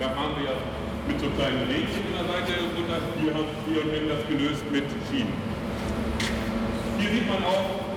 Da 0.00 0.08
fahren 0.16 0.32
wir 0.40 0.48
ja 0.48 0.56
mit 1.04 1.20
so 1.20 1.28
kleinen 1.36 1.68
Rädchen 1.68 2.16
an 2.16 2.24
der 2.32 2.48
Seite 2.48 2.64
runter. 2.64 2.96
Wir 3.20 3.32
haben 3.36 3.48
wir 3.68 3.80
haben 3.84 4.08
das 4.08 4.24
gelöst 4.24 4.64
mit 4.72 4.88
Schienen. 5.04 5.36
Hier 6.96 7.10
sieht 7.12 7.28
man 7.28 7.44
auch 7.44 7.92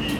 die 0.00 0.16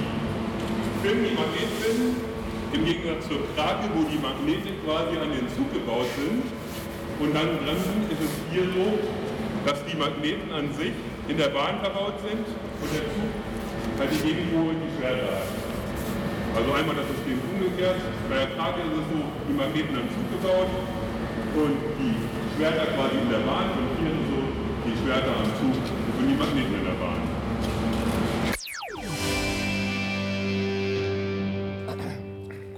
Filme, 1.01 1.25
die 1.25 1.35
Magnetfilme, 1.37 2.30
im 2.73 2.85
Gegensatz 2.85 3.27
zur 3.27 3.43
Krake, 3.55 3.91
wo 3.95 4.07
die 4.07 4.19
Magnete 4.23 4.71
quasi 4.87 5.19
an 5.19 5.31
den 5.35 5.47
Zug 5.59 5.67
gebaut 5.75 6.07
sind. 6.15 6.47
Und 7.19 7.35
dann 7.35 7.59
bremsen 7.61 8.07
ist 8.09 8.23
es 8.23 8.33
hier 8.51 8.65
so, 8.71 8.97
dass 9.67 9.85
die 9.85 9.97
Magneten 9.99 10.49
an 10.55 10.73
sich 10.73 10.95
in 11.29 11.37
der 11.37 11.51
Bahn 11.51 11.83
verbaut 11.83 12.17
sind 12.23 12.47
und 12.47 12.89
der 12.95 13.05
Zug 13.13 13.31
halt 13.99 14.11
die 14.15 14.23
Gegenpol 14.25 14.73
die 14.79 14.91
Schwerter 14.97 15.29
hat. 15.29 15.51
Also 16.57 16.69
einmal 16.73 16.97
das 16.97 17.07
System 17.15 17.39
umgekehrt. 17.45 18.01
Bei 18.31 18.43
der 18.43 18.51
Krake 18.57 18.81
ist 18.83 18.97
es 18.99 19.07
so, 19.13 19.19
die 19.47 19.55
Magneten 19.55 19.95
am 19.95 20.09
Zug 20.11 20.27
gebaut 20.33 20.71
und 21.55 21.77
die 22.01 22.15
Schwerter 22.57 22.87
quasi 22.97 23.19
in 23.21 23.31
der 23.31 23.43
Bahn 23.45 23.69
und 23.77 23.89
hier 23.99 24.15
so, 24.31 24.41
die 24.87 24.95
Schwerter 24.97 25.35
am 25.35 25.51
Zug 25.59 25.75
und 25.75 26.25
die 26.25 26.39
Magneten 26.39 26.75
in 26.75 26.87
der 26.87 26.99
Bahn. 26.99 27.30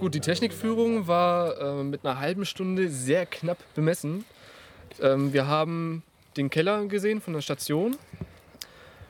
Gut, 0.03 0.15
die 0.15 0.19
Technikführung 0.19 1.07
war 1.07 1.57
äh, 1.61 1.81
mit 1.81 2.05
einer 2.05 2.19
halben 2.19 2.43
Stunde 2.45 2.89
sehr 2.89 3.25
knapp 3.25 3.59
bemessen. 3.73 4.25
Ähm, 4.99 5.31
wir 5.31 5.47
haben 5.47 6.03
den 6.35 6.49
Keller 6.49 6.83
gesehen 6.87 7.21
von 7.21 7.31
der 7.31 7.39
Station. 7.39 7.95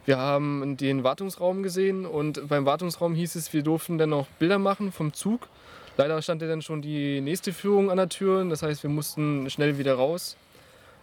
Wir 0.06 0.20
haben 0.20 0.78
den 0.78 1.04
Wartungsraum 1.04 1.64
gesehen 1.64 2.06
und 2.06 2.48
beim 2.48 2.68
Wartungsraum 2.68 3.16
hieß 3.16 3.34
es, 3.34 3.54
wir 3.54 3.64
durften 3.64 3.98
dann 3.98 4.12
noch 4.12 4.28
Bilder 4.38 4.60
machen 4.60 4.92
vom 4.92 5.14
Zug. 5.14 5.50
Leider 5.98 6.22
stand 6.22 6.44
ja 6.44 6.48
dann 6.48 6.62
schon 6.62 6.84
die 6.84 7.22
nächste 7.22 7.54
Führung 7.54 7.90
an 7.90 7.98
der 7.98 8.10
Tür, 8.10 8.46
das 8.46 8.62
heißt, 8.62 8.84
wir 8.84 8.92
mussten 8.92 9.50
schnell 9.50 9.80
wieder 9.80 9.96
raus. 9.96 10.38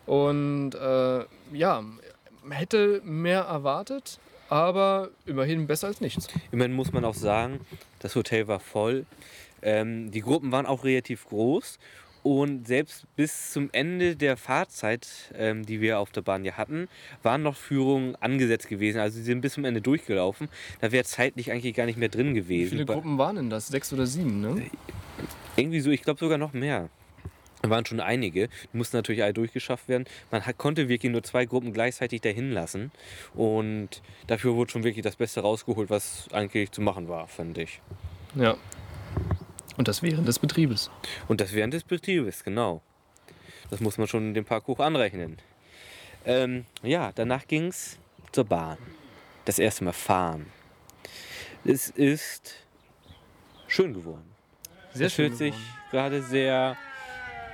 Und 0.06 0.76
äh, 0.76 1.24
ja, 1.52 1.82
hätte 2.48 3.02
mehr 3.02 3.40
erwartet, 3.40 4.20
aber 4.50 5.10
immerhin 5.26 5.66
besser 5.66 5.88
als 5.88 6.00
nichts. 6.00 6.28
Immerhin 6.52 6.74
muss 6.74 6.92
man 6.92 7.04
auch 7.04 7.14
sagen, 7.14 7.58
das 7.98 8.14
Hotel 8.14 8.46
war 8.46 8.60
voll. 8.60 9.04
Ähm, 9.62 10.10
die 10.10 10.20
Gruppen 10.20 10.52
waren 10.52 10.66
auch 10.66 10.84
relativ 10.84 11.26
groß. 11.26 11.78
Und 12.22 12.66
selbst 12.66 13.06
bis 13.16 13.52
zum 13.52 13.70
Ende 13.72 14.14
der 14.14 14.36
Fahrzeit, 14.36 15.32
ähm, 15.38 15.64
die 15.64 15.80
wir 15.80 15.98
auf 15.98 16.10
der 16.10 16.20
Bahn 16.20 16.44
ja 16.44 16.58
hatten, 16.58 16.86
waren 17.22 17.42
noch 17.42 17.56
Führungen 17.56 18.14
angesetzt 18.16 18.68
gewesen. 18.68 19.00
Also 19.00 19.16
sie 19.16 19.22
sind 19.24 19.40
bis 19.40 19.54
zum 19.54 19.64
Ende 19.64 19.80
durchgelaufen. 19.80 20.50
Da 20.82 20.92
wäre 20.92 21.04
zeitlich 21.04 21.50
eigentlich 21.50 21.74
gar 21.74 21.86
nicht 21.86 21.96
mehr 21.98 22.10
drin 22.10 22.30
Wie 22.34 22.40
gewesen. 22.40 22.70
viele 22.72 22.84
Ba- 22.84 22.92
Gruppen 22.92 23.16
waren 23.16 23.36
denn 23.36 23.48
das? 23.48 23.68
Sechs 23.68 23.90
oder 23.94 24.04
sieben, 24.06 24.42
ne? 24.42 24.66
Irgendwie 25.56 25.80
so, 25.80 25.90
ich 25.90 26.02
glaube 26.02 26.20
sogar 26.20 26.36
noch 26.36 26.52
mehr. 26.52 26.90
Da 27.62 27.70
waren 27.70 27.86
schon 27.86 28.00
einige. 28.00 28.48
Die 28.72 28.76
mussten 28.76 28.98
natürlich 28.98 29.22
alle 29.22 29.32
durchgeschafft 29.34 29.88
werden. 29.88 30.04
Man 30.30 30.44
hat, 30.44 30.58
konnte 30.58 30.90
wirklich 30.90 31.10
nur 31.10 31.22
zwei 31.22 31.46
Gruppen 31.46 31.72
gleichzeitig 31.72 32.20
dahin 32.20 32.52
lassen. 32.52 32.90
Und 33.34 34.02
dafür 34.26 34.56
wurde 34.56 34.70
schon 34.72 34.84
wirklich 34.84 35.02
das 35.04 35.16
Beste 35.16 35.40
rausgeholt, 35.40 35.88
was 35.88 36.28
eigentlich 36.32 36.70
zu 36.70 36.82
machen 36.82 37.08
war, 37.08 37.28
finde 37.28 37.62
ich. 37.62 37.80
Ja. 38.34 38.56
Und 39.80 39.88
das 39.88 40.02
während 40.02 40.28
des 40.28 40.38
Betriebes. 40.38 40.90
Und 41.26 41.40
das 41.40 41.54
während 41.54 41.72
des 41.72 41.84
Betriebes, 41.84 42.44
genau. 42.44 42.82
Das 43.70 43.80
muss 43.80 43.96
man 43.96 44.08
schon 44.08 44.34
dem 44.34 44.44
Park 44.44 44.66
hoch 44.66 44.78
anrechnen. 44.78 45.38
Ähm, 46.26 46.66
ja, 46.82 47.12
danach 47.14 47.46
ging 47.46 47.68
es 47.68 47.96
zur 48.30 48.44
Bahn. 48.44 48.76
Das 49.46 49.58
erste 49.58 49.84
Mal 49.84 49.94
fahren. 49.94 50.44
Es 51.64 51.88
ist 51.88 52.56
schön 53.68 53.94
geworden. 53.94 54.30
Sehr 54.92 55.06
das 55.06 55.14
fühlt 55.14 55.38
sich 55.38 55.54
gerade 55.90 56.22
sehr 56.24 56.76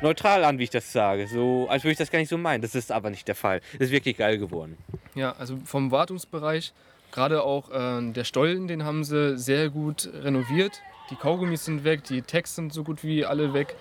neutral 0.02 0.42
an, 0.42 0.59
wie 0.59 0.64
ich 0.64 0.71
das 0.71 0.92
sage. 0.92 1.28
So, 1.28 1.68
als 1.71 1.85
würde 1.85 1.92
ich 1.92 1.99
das 1.99 2.11
gar 2.11 2.18
nicht 2.18 2.28
so 2.28 2.38
meinen. 2.38 2.61
Das 2.61 2.75
ist 2.75 2.90
aber 2.90 3.11
nicht 3.11 3.28
der 3.28 3.37
Fall. 3.37 3.61
Es 3.75 3.83
ist 3.83 3.90
wirklich 3.92 4.16
geil 4.16 4.38
geworden. 4.38 4.76
Ja, 5.14 5.37
also 5.38 5.59
vom 5.64 5.92
Wartungsbereich, 5.92 6.73
gerade 7.12 7.45
auch 7.45 7.71
äh, 7.71 8.11
der 8.11 8.25
Stollen, 8.25 8.66
den 8.66 8.83
haben 8.83 9.04
sie 9.04 9.38
sehr 9.38 9.71
gut 9.71 10.11
renoviert. 10.12 10.83
Die 11.10 11.16
Kaugummis 11.16 11.64
sind 11.64 11.84
weg, 11.84 12.04
die 12.04 12.22
Tags 12.22 12.56
sind 12.56 12.72
so 12.72 12.82
gut 12.82 13.04
wie 13.04 13.25
alle 13.25 13.54
weg. 13.54 13.76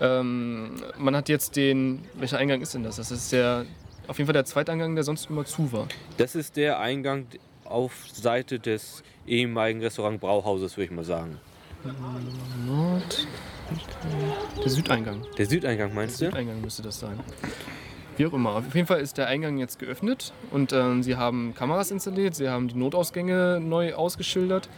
Ähm, 0.00 0.74
man 0.98 1.16
hat 1.16 1.28
jetzt 1.28 1.56
den, 1.56 2.04
welcher 2.14 2.38
Eingang 2.38 2.60
ist 2.60 2.74
denn 2.74 2.82
das? 2.82 2.96
Das 2.96 3.10
ist 3.10 3.32
der, 3.32 3.64
auf 4.08 4.18
jeden 4.18 4.26
Fall 4.26 4.34
der 4.34 4.44
Zweiteingang, 4.44 4.94
der 4.94 5.04
sonst 5.04 5.30
immer 5.30 5.44
zu 5.44 5.72
war. 5.72 5.88
Das 6.18 6.34
ist 6.34 6.56
der 6.56 6.78
Eingang 6.78 7.26
auf 7.64 7.92
Seite 8.12 8.58
des 8.58 9.02
ehemaligen 9.26 9.80
Restaurant 9.80 10.20
Brauhauses, 10.20 10.76
würde 10.76 10.84
ich 10.84 10.90
mal 10.90 11.04
sagen. 11.04 11.40
Nord, 12.66 13.26
der 14.62 14.70
Südeingang. 14.70 15.26
Der 15.38 15.46
Südeingang 15.46 15.94
meinst 15.94 16.20
du? 16.20 16.26
Südeingang 16.26 16.60
müsste 16.60 16.82
das 16.82 17.00
sein. 17.00 17.18
Wie 18.16 18.26
auch 18.26 18.32
immer. 18.32 18.56
Auf 18.56 18.74
jeden 18.74 18.86
Fall 18.86 19.00
ist 19.00 19.18
der 19.18 19.28
Eingang 19.28 19.58
jetzt 19.58 19.78
geöffnet 19.78 20.32
und 20.50 20.72
ähm, 20.72 21.02
sie 21.02 21.16
haben 21.16 21.54
Kameras 21.54 21.90
installiert, 21.90 22.34
sie 22.34 22.48
haben 22.48 22.68
die 22.68 22.74
Notausgänge 22.74 23.60
neu 23.60 23.94
ausgeschildert 23.94 24.68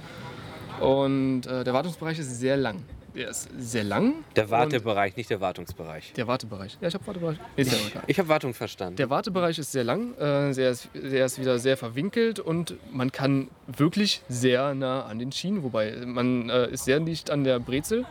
und 0.80 1.46
äh, 1.46 1.64
der 1.64 1.74
Wartungsbereich 1.74 2.18
ist 2.18 2.38
sehr 2.38 2.56
lang. 2.56 2.82
Der 3.14 3.30
ist 3.30 3.48
sehr 3.58 3.84
lang. 3.84 4.24
Der 4.36 4.48
Wartebereich, 4.50 5.16
nicht 5.16 5.28
der 5.30 5.40
Wartungsbereich. 5.40 6.12
Der 6.12 6.26
Wartebereich. 6.28 6.78
Ja, 6.80 6.88
ich 6.88 6.94
habe 6.94 7.06
Wartebereich. 7.06 7.38
Ist 7.56 7.72
ja 7.72 7.78
egal. 7.88 8.02
Ich 8.06 8.18
habe 8.18 8.28
Wartung 8.28 8.54
verstanden. 8.54 8.96
Der 8.96 9.10
Wartebereich 9.10 9.58
ist 9.58 9.72
sehr 9.72 9.82
lang, 9.82 10.14
äh, 10.14 10.54
der, 10.54 10.70
ist, 10.70 10.88
der 10.94 11.26
ist 11.26 11.38
wieder 11.40 11.58
sehr 11.58 11.76
verwinkelt 11.76 12.38
und 12.38 12.74
man 12.92 13.10
kann 13.10 13.48
wirklich 13.66 14.22
sehr 14.28 14.74
nah 14.74 15.04
an 15.06 15.18
den 15.18 15.32
Schienen, 15.32 15.62
wobei 15.64 15.96
man 16.04 16.48
äh, 16.48 16.70
ist 16.70 16.84
sehr 16.84 17.00
dicht 17.00 17.30
an 17.30 17.44
der 17.44 17.58
Brezel 17.58 18.06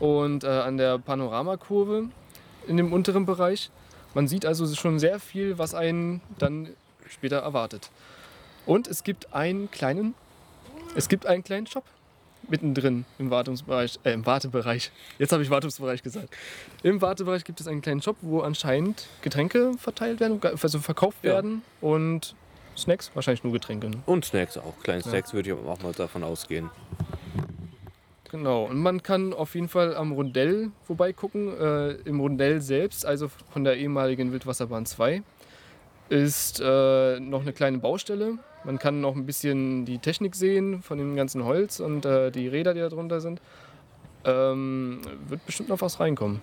und 0.00 0.44
äh, 0.44 0.48
an 0.48 0.76
der 0.76 0.98
Panoramakurve 0.98 2.08
in 2.66 2.76
dem 2.76 2.92
unteren 2.92 3.24
Bereich. 3.24 3.70
Man 4.14 4.28
sieht 4.28 4.44
also 4.44 4.66
schon 4.74 4.98
sehr 4.98 5.18
viel, 5.18 5.56
was 5.56 5.74
einen 5.74 6.20
dann 6.38 6.68
später 7.08 7.38
erwartet. 7.38 7.90
Und 8.66 8.86
es 8.86 9.02
gibt 9.02 9.32
einen 9.32 9.70
kleinen, 9.70 10.14
es 10.94 11.08
gibt 11.08 11.24
einen 11.26 11.42
kleinen 11.42 11.66
Shop 11.66 11.84
mittendrin 12.48 13.04
im 13.18 13.30
Wartungsbereich, 13.30 13.98
äh, 14.04 14.12
im 14.12 14.26
Wartebereich. 14.26 14.90
Jetzt 15.18 15.32
habe 15.32 15.42
ich 15.42 15.50
Wartungsbereich 15.50 16.02
gesagt. 16.02 16.28
Im 16.82 17.00
Wartebereich 17.00 17.44
gibt 17.44 17.60
es 17.60 17.66
einen 17.68 17.82
kleinen 17.82 18.02
Shop, 18.02 18.16
wo 18.20 18.40
anscheinend 18.40 19.06
Getränke 19.22 19.72
verteilt 19.78 20.20
werden, 20.20 20.40
also 20.42 20.78
verkauft 20.78 21.18
Ja. 21.22 21.34
werden 21.34 21.62
und 21.80 22.34
Snacks, 22.76 23.10
wahrscheinlich 23.14 23.44
nur 23.44 23.52
Getränke. 23.52 23.90
Und 24.06 24.24
Snacks 24.24 24.56
auch. 24.56 24.74
Kleine 24.82 25.02
Snacks 25.02 25.34
würde 25.34 25.50
ich 25.50 25.54
auch 25.56 25.82
mal 25.82 25.92
davon 25.92 26.24
ausgehen. 26.24 26.70
Genau, 28.30 28.64
und 28.64 28.78
man 28.78 29.02
kann 29.02 29.34
auf 29.34 29.54
jeden 29.54 29.68
Fall 29.68 29.94
am 29.94 30.12
Rondell 30.12 30.70
vorbeigucken. 30.86 31.48
Äh, 31.60 31.90
Im 32.06 32.18
Rondell 32.18 32.62
selbst, 32.62 33.04
also 33.04 33.28
von 33.50 33.62
der 33.62 33.76
ehemaligen 33.76 34.32
Wildwasserbahn 34.32 34.86
2, 34.86 35.22
ist 36.08 36.58
äh, 36.60 37.20
noch 37.20 37.42
eine 37.42 37.52
kleine 37.52 37.76
Baustelle. 37.78 38.38
Man 38.64 38.78
kann 38.78 39.00
noch 39.00 39.16
ein 39.16 39.26
bisschen 39.26 39.84
die 39.84 39.98
Technik 39.98 40.34
sehen 40.36 40.82
von 40.82 40.98
dem 40.98 41.16
ganzen 41.16 41.44
Holz 41.44 41.80
und 41.80 42.04
äh, 42.04 42.30
die 42.30 42.48
Räder, 42.48 42.74
die 42.74 42.80
da 42.80 42.88
drunter 42.88 43.20
sind. 43.20 43.40
Ähm, 44.24 45.00
wird 45.26 45.44
bestimmt 45.46 45.68
noch 45.68 45.80
was 45.80 45.98
reinkommen. 45.98 46.38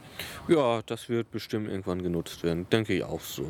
Ja, 0.49 0.81
das 0.85 1.07
wird 1.07 1.31
bestimmt 1.31 1.69
irgendwann 1.69 2.03
genutzt 2.03 2.43
werden. 2.43 2.67
Denke 2.69 2.93
ich 2.93 3.05
auch 3.05 3.21
so. 3.21 3.45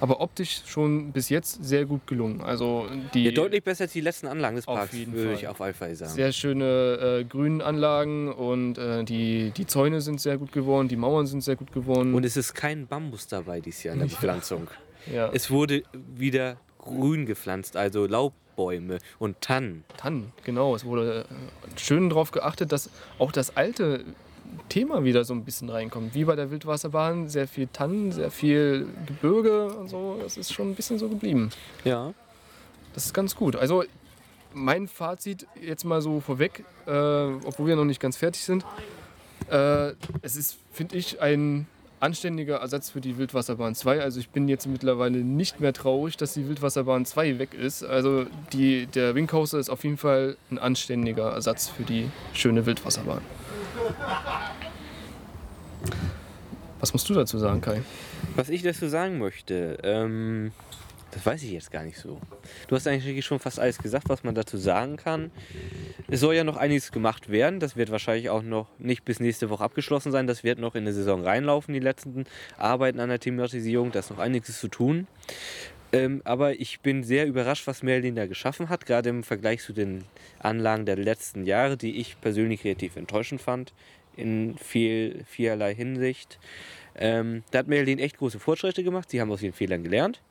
Aber 0.00 0.22
optisch 0.22 0.62
schon 0.64 1.12
bis 1.12 1.28
jetzt 1.28 1.62
sehr 1.62 1.84
gut 1.84 2.06
gelungen. 2.06 2.40
Also 2.40 2.86
die 3.12 3.24
Ja, 3.24 3.30
deutlich 3.32 3.62
besser 3.62 3.84
als 3.84 3.92
die 3.92 4.00
letzten 4.00 4.26
Anlagen 4.26 4.56
des 4.56 4.64
Parks, 4.64 4.94
würde 4.94 5.34
ich 5.34 5.46
auf 5.48 5.58
Fall 5.58 5.94
sagen. 5.94 6.12
sehr 6.12 6.32
schöne 6.32 7.18
äh, 7.20 7.24
Grünanlagen 7.24 8.32
und 8.32 8.78
äh, 8.78 9.04
die, 9.04 9.50
die 9.50 9.66
Zäune 9.66 10.00
sind 10.00 10.18
sehr 10.18 10.38
gut 10.38 10.50
geworden, 10.52 10.88
die 10.88 10.96
Mauern 10.96 11.26
sind 11.26 11.42
sehr 11.42 11.56
gut 11.56 11.72
geworden. 11.74 12.14
Und 12.14 12.24
es 12.24 12.38
ist 12.38 12.54
kein 12.54 12.86
Bambus 12.86 13.26
dabei 13.26 13.60
dieses 13.60 13.82
Jahr 13.82 13.92
in 13.92 14.00
der 14.00 14.08
Ja. 14.08 14.14
Bepflanzung. 14.14 14.68
ja. 15.12 15.28
Es 15.30 15.50
wurde 15.50 15.82
wieder 15.92 16.56
grün 16.82 17.26
gepflanzt, 17.26 17.76
also 17.76 18.06
Laubbäume 18.06 18.98
und 19.18 19.40
Tannen. 19.40 19.84
Tannen, 19.96 20.32
genau. 20.44 20.74
Es 20.74 20.84
wurde 20.84 21.24
äh, 21.24 21.80
schön 21.80 22.10
darauf 22.10 22.30
geachtet, 22.30 22.72
dass 22.72 22.90
auch 23.18 23.32
das 23.32 23.56
alte 23.56 24.04
Thema 24.68 25.04
wieder 25.04 25.24
so 25.24 25.34
ein 25.34 25.44
bisschen 25.44 25.70
reinkommt. 25.70 26.14
Wie 26.14 26.24
bei 26.24 26.36
der 26.36 26.50
Wildwasserbahn, 26.50 27.28
sehr 27.28 27.48
viel 27.48 27.68
Tannen, 27.68 28.12
sehr 28.12 28.30
viel 28.30 28.86
Gebirge 29.06 29.66
und 29.72 29.88
so. 29.88 30.18
Das 30.22 30.36
ist 30.36 30.52
schon 30.52 30.70
ein 30.70 30.74
bisschen 30.74 30.98
so 30.98 31.08
geblieben. 31.08 31.50
Ja. 31.84 32.12
Das 32.94 33.06
ist 33.06 33.14
ganz 33.14 33.34
gut. 33.34 33.56
Also 33.56 33.84
mein 34.52 34.88
Fazit 34.88 35.46
jetzt 35.60 35.84
mal 35.84 36.02
so 36.02 36.20
vorweg, 36.20 36.64
äh, 36.86 36.90
obwohl 36.90 37.68
wir 37.68 37.76
noch 37.76 37.84
nicht 37.84 38.00
ganz 38.00 38.16
fertig 38.16 38.42
sind. 38.42 38.64
Äh, 39.50 39.92
es 40.20 40.36
ist, 40.36 40.58
finde 40.72 40.96
ich, 40.96 41.20
ein 41.20 41.66
anständiger 42.02 42.56
Ersatz 42.56 42.90
für 42.90 43.00
die 43.00 43.16
Wildwasserbahn 43.16 43.76
2. 43.76 44.00
Also 44.00 44.18
ich 44.18 44.28
bin 44.30 44.48
jetzt 44.48 44.66
mittlerweile 44.66 45.18
nicht 45.18 45.60
mehr 45.60 45.72
traurig, 45.72 46.16
dass 46.16 46.34
die 46.34 46.48
Wildwasserbahn 46.48 47.06
2 47.06 47.38
weg 47.38 47.54
ist. 47.54 47.84
Also 47.84 48.26
die, 48.52 48.86
der 48.86 49.14
Wing 49.14 49.28
Coaster 49.28 49.58
ist 49.58 49.70
auf 49.70 49.84
jeden 49.84 49.96
Fall 49.96 50.36
ein 50.50 50.58
anständiger 50.58 51.30
Ersatz 51.30 51.68
für 51.68 51.84
die 51.84 52.10
schöne 52.32 52.66
Wildwasserbahn. 52.66 53.22
Was 56.80 56.92
musst 56.92 57.08
du 57.08 57.14
dazu 57.14 57.38
sagen, 57.38 57.60
Kai? 57.60 57.82
Was 58.34 58.48
ich 58.48 58.62
dazu 58.62 58.88
sagen 58.88 59.18
möchte, 59.18 59.78
ähm, 59.84 60.50
das 61.12 61.24
weiß 61.26 61.42
ich 61.42 61.52
jetzt 61.52 61.70
gar 61.70 61.84
nicht 61.84 61.98
so. 61.98 62.20
Du 62.68 62.74
hast 62.74 62.86
eigentlich 62.86 63.24
schon 63.24 63.38
fast 63.38 63.60
alles 63.60 63.78
gesagt, 63.78 64.08
was 64.08 64.24
man 64.24 64.34
dazu 64.34 64.56
sagen 64.56 64.96
kann. 64.96 65.30
Es 66.08 66.20
soll 66.20 66.34
ja 66.34 66.42
noch 66.42 66.56
einiges 66.56 66.90
gemacht 66.90 67.28
werden. 67.30 67.60
Das 67.60 67.76
wird 67.76 67.90
wahrscheinlich 67.90 68.30
auch 68.30 68.42
noch 68.42 68.68
nicht 68.78 69.04
bis 69.04 69.20
nächste 69.20 69.50
Woche 69.50 69.62
abgeschlossen 69.62 70.10
sein. 70.10 70.26
Das 70.26 70.42
wird 70.42 70.58
noch 70.58 70.74
in 70.74 70.84
der 70.84 70.94
Saison 70.94 71.22
reinlaufen, 71.22 71.74
die 71.74 71.80
letzten 71.80 72.24
Arbeiten 72.56 72.98
an 72.98 73.10
der 73.10 73.20
Thematisierung. 73.20 73.92
Da 73.92 74.00
ist 74.00 74.10
noch 74.10 74.18
einiges 74.18 74.58
zu 74.58 74.68
tun. 74.68 75.06
Ähm, 75.92 76.22
aber 76.24 76.58
ich 76.58 76.80
bin 76.80 77.04
sehr 77.04 77.26
überrascht, 77.26 77.66
was 77.66 77.82
Merlin 77.82 78.16
da 78.16 78.26
geschaffen 78.26 78.70
hat, 78.70 78.86
gerade 78.86 79.10
im 79.10 79.22
Vergleich 79.22 79.62
zu 79.62 79.74
den 79.74 80.04
Anlagen 80.38 80.86
der 80.86 80.96
letzten 80.96 81.44
Jahre, 81.44 81.76
die 81.76 82.00
ich 82.00 82.18
persönlich 82.22 82.64
relativ 82.64 82.96
enttäuschend 82.96 83.42
fand, 83.42 83.74
in 84.16 84.56
viel, 84.56 85.24
vielerlei 85.26 85.74
Hinsicht. 85.74 86.38
Ähm, 86.94 87.42
da 87.50 87.60
hat 87.60 87.68
Merlin 87.68 87.98
echt 87.98 88.16
große 88.16 88.40
Fortschritte 88.40 88.82
gemacht. 88.82 89.10
Sie 89.10 89.20
haben 89.20 89.30
aus 89.30 89.42
ihren 89.42 89.52
Fehlern 89.52 89.82
gelernt. 89.82 90.22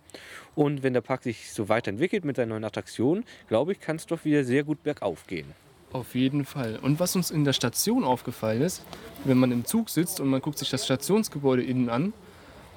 Und 0.56 0.84
wenn 0.84 0.94
der 0.94 1.02
Park 1.02 1.24
sich 1.24 1.52
so 1.52 1.70
weiterentwickelt 1.70 2.26
mit 2.26 2.36
seinen 2.36 2.50
neuen 2.50 2.64
Attraktionen, 2.64 3.24
glaube 3.48 3.72
ich, 3.72 3.80
kann 3.80 3.96
es 3.96 4.06
doch 4.06 4.26
wieder 4.26 4.44
sehr 4.44 4.64
gut 4.64 4.84
bergauf 4.84 5.28
gehen. 5.28 5.48
Auf 5.94 6.16
jeden 6.16 6.46
Fall. 6.46 6.80
Und 6.82 7.00
was 7.00 7.16
uns 7.16 7.32
in 7.32 7.44
der 7.44 7.54
Station 7.54 8.04
aufgefallen 8.04 8.62
ist, 8.62 8.84
wenn 9.26 9.38
man 9.38 9.52
im 9.52 9.66
Zug 9.66 9.90
sitzt 9.90 10.20
und 10.20 10.30
man 10.30 10.42
guckt 10.42 10.58
sich 10.58 10.70
das 10.70 10.86
Stationsgebäude 10.86 11.64
innen 11.64 11.90
an, 11.90 12.14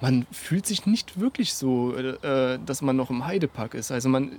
man 0.00 0.26
fühlt 0.33 0.67
sich 0.67 0.87
nicht 0.87 1.21
wirklich 1.21 1.55
so, 1.55 1.97
äh, 1.97 2.59
dass 2.64 2.83
man 2.83 2.97
noch 2.97 3.11
im 3.11 3.25
Heidepark 3.25 3.75
ist. 3.75 3.91
Also 3.93 4.09
man, 4.09 4.33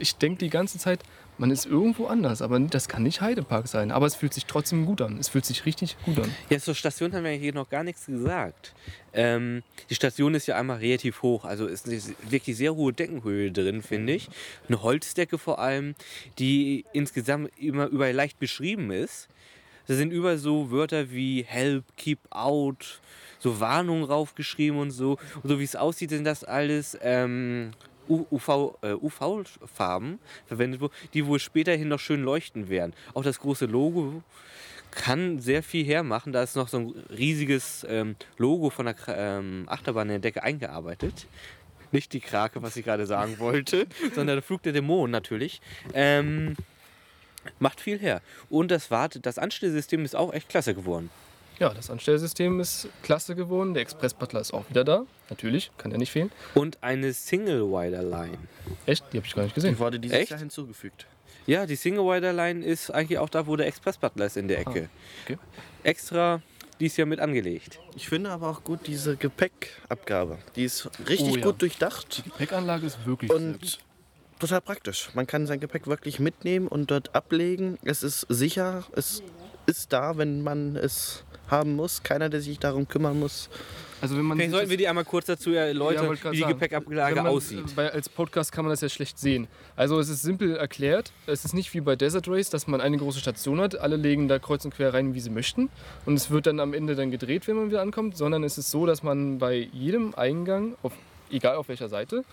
ich 0.00 0.16
denke 0.16 0.38
die 0.38 0.50
ganze 0.50 0.78
Zeit, 0.78 1.00
man 1.38 1.50
ist 1.50 1.66
irgendwo 1.66 2.06
anders, 2.06 2.42
aber 2.42 2.60
das 2.60 2.88
kann 2.88 3.02
nicht 3.02 3.20
Heidepark 3.20 3.66
sein. 3.66 3.90
Aber 3.90 4.06
es 4.06 4.14
fühlt 4.14 4.34
sich 4.34 4.46
trotzdem 4.46 4.86
gut 4.86 5.00
an. 5.00 5.18
Es 5.18 5.28
fühlt 5.28 5.44
sich 5.44 5.66
richtig 5.66 5.96
gut 6.04 6.18
an. 6.18 6.30
Ja, 6.50 6.58
zur 6.58 6.74
Station 6.74 7.12
haben 7.14 7.24
wir 7.24 7.30
hier 7.32 7.54
noch 7.54 7.68
gar 7.68 7.84
nichts 7.84 8.06
gesagt. 8.06 8.74
Ähm, 9.12 9.62
die 9.90 9.94
Station 9.94 10.34
ist 10.34 10.46
ja 10.46 10.56
einmal 10.56 10.78
relativ 10.78 11.22
hoch, 11.22 11.44
also 11.44 11.66
ist 11.66 11.88
wirklich 12.30 12.56
sehr 12.56 12.74
hohe 12.74 12.92
Deckenhöhe 12.92 13.50
drin, 13.50 13.82
finde 13.82 14.14
ich. 14.14 14.28
Eine 14.68 14.82
Holzdecke 14.82 15.38
vor 15.38 15.58
allem, 15.58 15.94
die 16.38 16.84
insgesamt 16.92 17.50
immer 17.58 17.86
überall 17.86 18.12
leicht 18.12 18.38
beschrieben 18.38 18.90
ist. 18.90 19.28
Da 19.86 19.94
sind 19.94 20.12
überall 20.12 20.38
so 20.38 20.70
Wörter 20.70 21.10
wie 21.10 21.42
Help, 21.42 21.84
Keep 21.96 22.20
Out, 22.30 23.00
so 23.38 23.58
Warnungen 23.58 24.04
raufgeschrieben 24.04 24.78
und 24.78 24.92
so. 24.92 25.18
Und 25.42 25.48
so 25.48 25.58
wie 25.58 25.64
es 25.64 25.76
aussieht, 25.76 26.10
sind 26.10 26.24
das 26.24 26.44
alles 26.44 26.96
ähm, 27.02 27.72
UV, 28.08 28.78
äh, 28.82 28.92
UV-Farben 28.92 30.18
verwendet 30.46 30.80
wurden, 30.80 30.94
die 31.14 31.26
wohl 31.26 31.38
späterhin 31.38 31.88
noch 31.88 32.00
schön 32.00 32.22
leuchten 32.22 32.68
werden. 32.68 32.92
Auch 33.14 33.22
das 33.22 33.40
große 33.40 33.66
Logo 33.66 34.22
kann 34.90 35.40
sehr 35.40 35.62
viel 35.62 35.84
hermachen. 35.84 36.32
Da 36.32 36.42
ist 36.42 36.56
noch 36.56 36.68
so 36.68 36.78
ein 36.78 36.90
riesiges 37.10 37.84
ähm, 37.88 38.16
Logo 38.36 38.70
von 38.70 38.86
der 38.86 38.96
ähm, 39.08 39.64
Achterbahn 39.66 40.08
in 40.08 40.14
der 40.14 40.18
Decke 40.20 40.42
eingearbeitet. 40.42 41.26
Nicht 41.90 42.12
die 42.12 42.20
Krake, 42.20 42.62
was 42.62 42.76
ich 42.76 42.84
gerade 42.84 43.06
sagen 43.06 43.38
wollte, 43.38 43.86
sondern 44.14 44.36
der 44.36 44.42
Flug 44.42 44.62
der 44.62 44.72
Dämonen 44.72 45.10
natürlich. 45.10 45.60
Ähm, 45.94 46.56
macht 47.58 47.80
viel 47.80 47.98
her. 47.98 48.22
Und 48.48 48.70
das, 48.70 48.90
Wart 48.90 49.24
das 49.26 49.38
Anstellsystem 49.38 50.04
ist 50.04 50.14
auch 50.14 50.32
echt 50.32 50.48
klasse 50.48 50.74
geworden. 50.74 51.10
Ja, 51.62 51.72
das 51.72 51.90
Anstellsystem 51.90 52.58
ist 52.58 52.88
klasse 53.04 53.36
geworden. 53.36 53.72
Der 53.74 53.82
Express-Butler 53.82 54.40
ist 54.40 54.52
auch 54.52 54.68
wieder 54.68 54.82
da. 54.82 55.04
Natürlich, 55.30 55.70
kann 55.78 55.92
ja 55.92 55.96
nicht 55.96 56.10
fehlen. 56.10 56.32
Und 56.54 56.78
eine 56.82 57.12
Single-Wider-Line. 57.12 58.36
Echt? 58.84 59.04
Die 59.12 59.18
habe 59.18 59.26
ich 59.28 59.34
gar 59.34 59.44
nicht 59.44 59.54
gesehen. 59.54 59.74
Die 59.74 59.78
wurde 59.78 60.00
dieses 60.00 60.18
Echt? 60.18 60.30
Jahr 60.30 60.40
hinzugefügt. 60.40 61.06
Ja, 61.46 61.64
die 61.66 61.76
Single-Wider-Line 61.76 62.64
ist 62.64 62.90
eigentlich 62.90 63.18
auch 63.20 63.28
da, 63.28 63.46
wo 63.46 63.54
der 63.54 63.68
Express-Butler 63.68 64.26
ist 64.26 64.36
in 64.36 64.48
der 64.48 64.58
Ecke. 64.58 64.88
okay. 65.24 65.38
Extra 65.84 66.42
dies 66.80 66.96
Jahr 66.96 67.06
mit 67.06 67.20
angelegt. 67.20 67.78
Ich 67.94 68.08
finde 68.08 68.30
aber 68.30 68.48
auch 68.48 68.64
gut 68.64 68.80
diese 68.88 69.16
Gepäckabgabe. 69.16 70.38
Die 70.56 70.64
ist 70.64 70.90
richtig 71.08 71.32
Oh 71.32 71.36
ja. 71.36 71.44
gut 71.44 71.62
durchdacht 71.62 72.18
Die 72.18 72.22
Gepäckanlage 72.30 72.86
ist 72.86 73.06
wirklich 73.06 73.30
sehr 73.30 73.38
gut. 73.40 73.46
und 73.62 73.78
total 74.40 74.60
praktisch. 74.62 75.10
Man 75.14 75.28
kann 75.28 75.46
sein 75.46 75.60
Gepäck 75.60 75.86
wirklich 75.86 76.18
mitnehmen 76.18 76.66
und 76.66 76.90
dort 76.90 77.14
ablegen. 77.14 77.78
Es 77.84 78.02
ist 78.02 78.26
sicher, 78.28 78.84
es 78.96 79.22
ist 79.66 79.92
da, 79.92 80.16
wenn 80.18 80.42
man 80.42 80.74
es 80.74 81.22
haben 81.48 81.76
muss. 81.76 82.02
Keiner, 82.02 82.28
der 82.28 82.40
sich 82.40 82.58
darum 82.58 82.88
kümmern 82.88 83.18
muss. 83.18 83.48
Also 84.00 84.16
wenn 84.16 84.24
man 84.24 84.36
Vielleicht 84.36 84.50
sollten 84.52 84.70
wir 84.70 84.76
die 84.76 84.88
einmal 84.88 85.04
kurz 85.04 85.26
dazu 85.26 85.52
erläutern, 85.52 86.18
Ja, 86.24 86.32
wie 86.32 86.36
die. 86.38 86.42
Gepäckablage 86.44 87.16
man- 87.16 87.26
aussieht. 87.28 87.76
Weil 87.76 87.90
als 87.90 88.08
Podcast 88.08 88.50
kann 88.50 88.64
man 88.64 88.70
das 88.70 88.80
ja 88.80 88.88
schlecht 88.88 89.16
sehen. 89.18 89.46
Also 89.76 90.00
es 90.00 90.08
ist 90.08 90.22
simpel 90.22 90.56
erklärt. 90.56 91.12
Es 91.26 91.44
ist 91.44 91.54
nicht 91.54 91.72
wie 91.72 91.80
bei 91.80 91.94
Desert 91.94 92.26
Race, 92.26 92.50
dass 92.50 92.66
man 92.66 92.80
eine 92.80 92.96
große 92.96 93.20
Station 93.20 93.60
hat. 93.60 93.78
Alle 93.78 93.94
legen 93.96 94.26
da 94.26 94.40
kreuz 94.40 94.64
und 94.64 94.74
quer 94.74 94.92
rein, 94.92 95.14
wie 95.14 95.20
sie 95.20 95.30
möchten. 95.30 95.68
Und 96.04 96.14
es 96.14 96.30
wird 96.30 96.46
dann 96.46 96.58
am 96.58 96.74
Ende 96.74 96.96
dann 96.96 97.12
gedreht, 97.12 97.46
wenn 97.46 97.54
man 97.56 97.68
wieder 97.68 97.80
ankommt. 97.80 98.16
Sondern 98.16 98.42
es 98.42 98.58
ist 98.58 98.70
so, 98.72 98.86
dass 98.86 99.04
man 99.04 99.38
bei 99.38 99.68
jedem 99.72 100.14
Eingang, 100.16 100.74
auf, 100.82 100.92
egal 101.30 101.54
auf 101.54 101.68
welcher 101.68 101.88
Seite, 101.88 102.24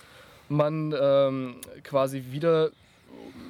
man 0.48 0.96
ähm, 1.00 1.56
quasi 1.84 2.24
wieder 2.32 2.72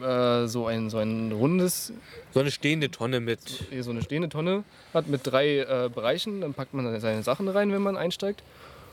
äh, 0.02 0.48
so, 0.48 0.68
ein, 0.68 0.90
so 0.90 0.98
ein 0.98 1.32
rundes 1.32 1.94
So 2.34 2.40
eine 2.40 2.52
stehende 2.52 2.92
Tonne 2.92 3.20
mit. 3.20 3.40
hier 3.70 3.84
so 3.84 3.92
eine 3.92 4.02
stehende 4.02 4.30
Tonne 4.30 4.64
hat 4.94 5.08
mit 5.08 5.22
drei 5.24 5.60
äh, 5.60 5.90
Bereichen. 5.94 6.42
Dann 6.42 6.54
packt 6.54 6.74
man 6.74 7.00
seine 7.00 7.24
Sachen 7.24 7.48
rein, 7.48 7.72
wenn 7.72 7.82
man 7.82 7.98
einsteigt. 7.98 8.44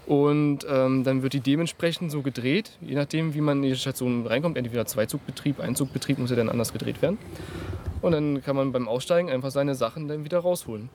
Und 0.07 0.61
ähm, 0.71 1.03
dann 1.03 1.23
wird 1.23 1.33
die 1.33 1.41
dementsprechend 1.41 2.12
so 2.12 2.23
gedreht, 2.23 2.71
je 2.81 2.95
nachdem, 2.95 3.35
wie 3.35 3.41
man 3.41 3.65
in 3.65 3.71
die 3.71 3.77
Station 3.77 4.25
reinkommt. 4.25 4.57
Entweder 4.57 4.87
Zweizugbetrieb, 4.87 5.59
Einzugbetrieb 5.59 6.19
muss 6.19 6.31
ja 6.31 6.37
dann 6.37 6.49
anders 6.49 6.73
gedreht 6.73 7.03
werden. 7.03 7.19
Und 8.03 8.12
dann 8.12 8.43
kann 8.43 8.55
man 8.55 8.71
beim 8.71 8.87
Aussteigen 8.87 9.31
einfach 9.31 9.51
seine 9.51 9.75
Sachen 9.75 10.07
dann 10.07 10.25
wieder 10.25 10.39
rausholen. 10.39 10.91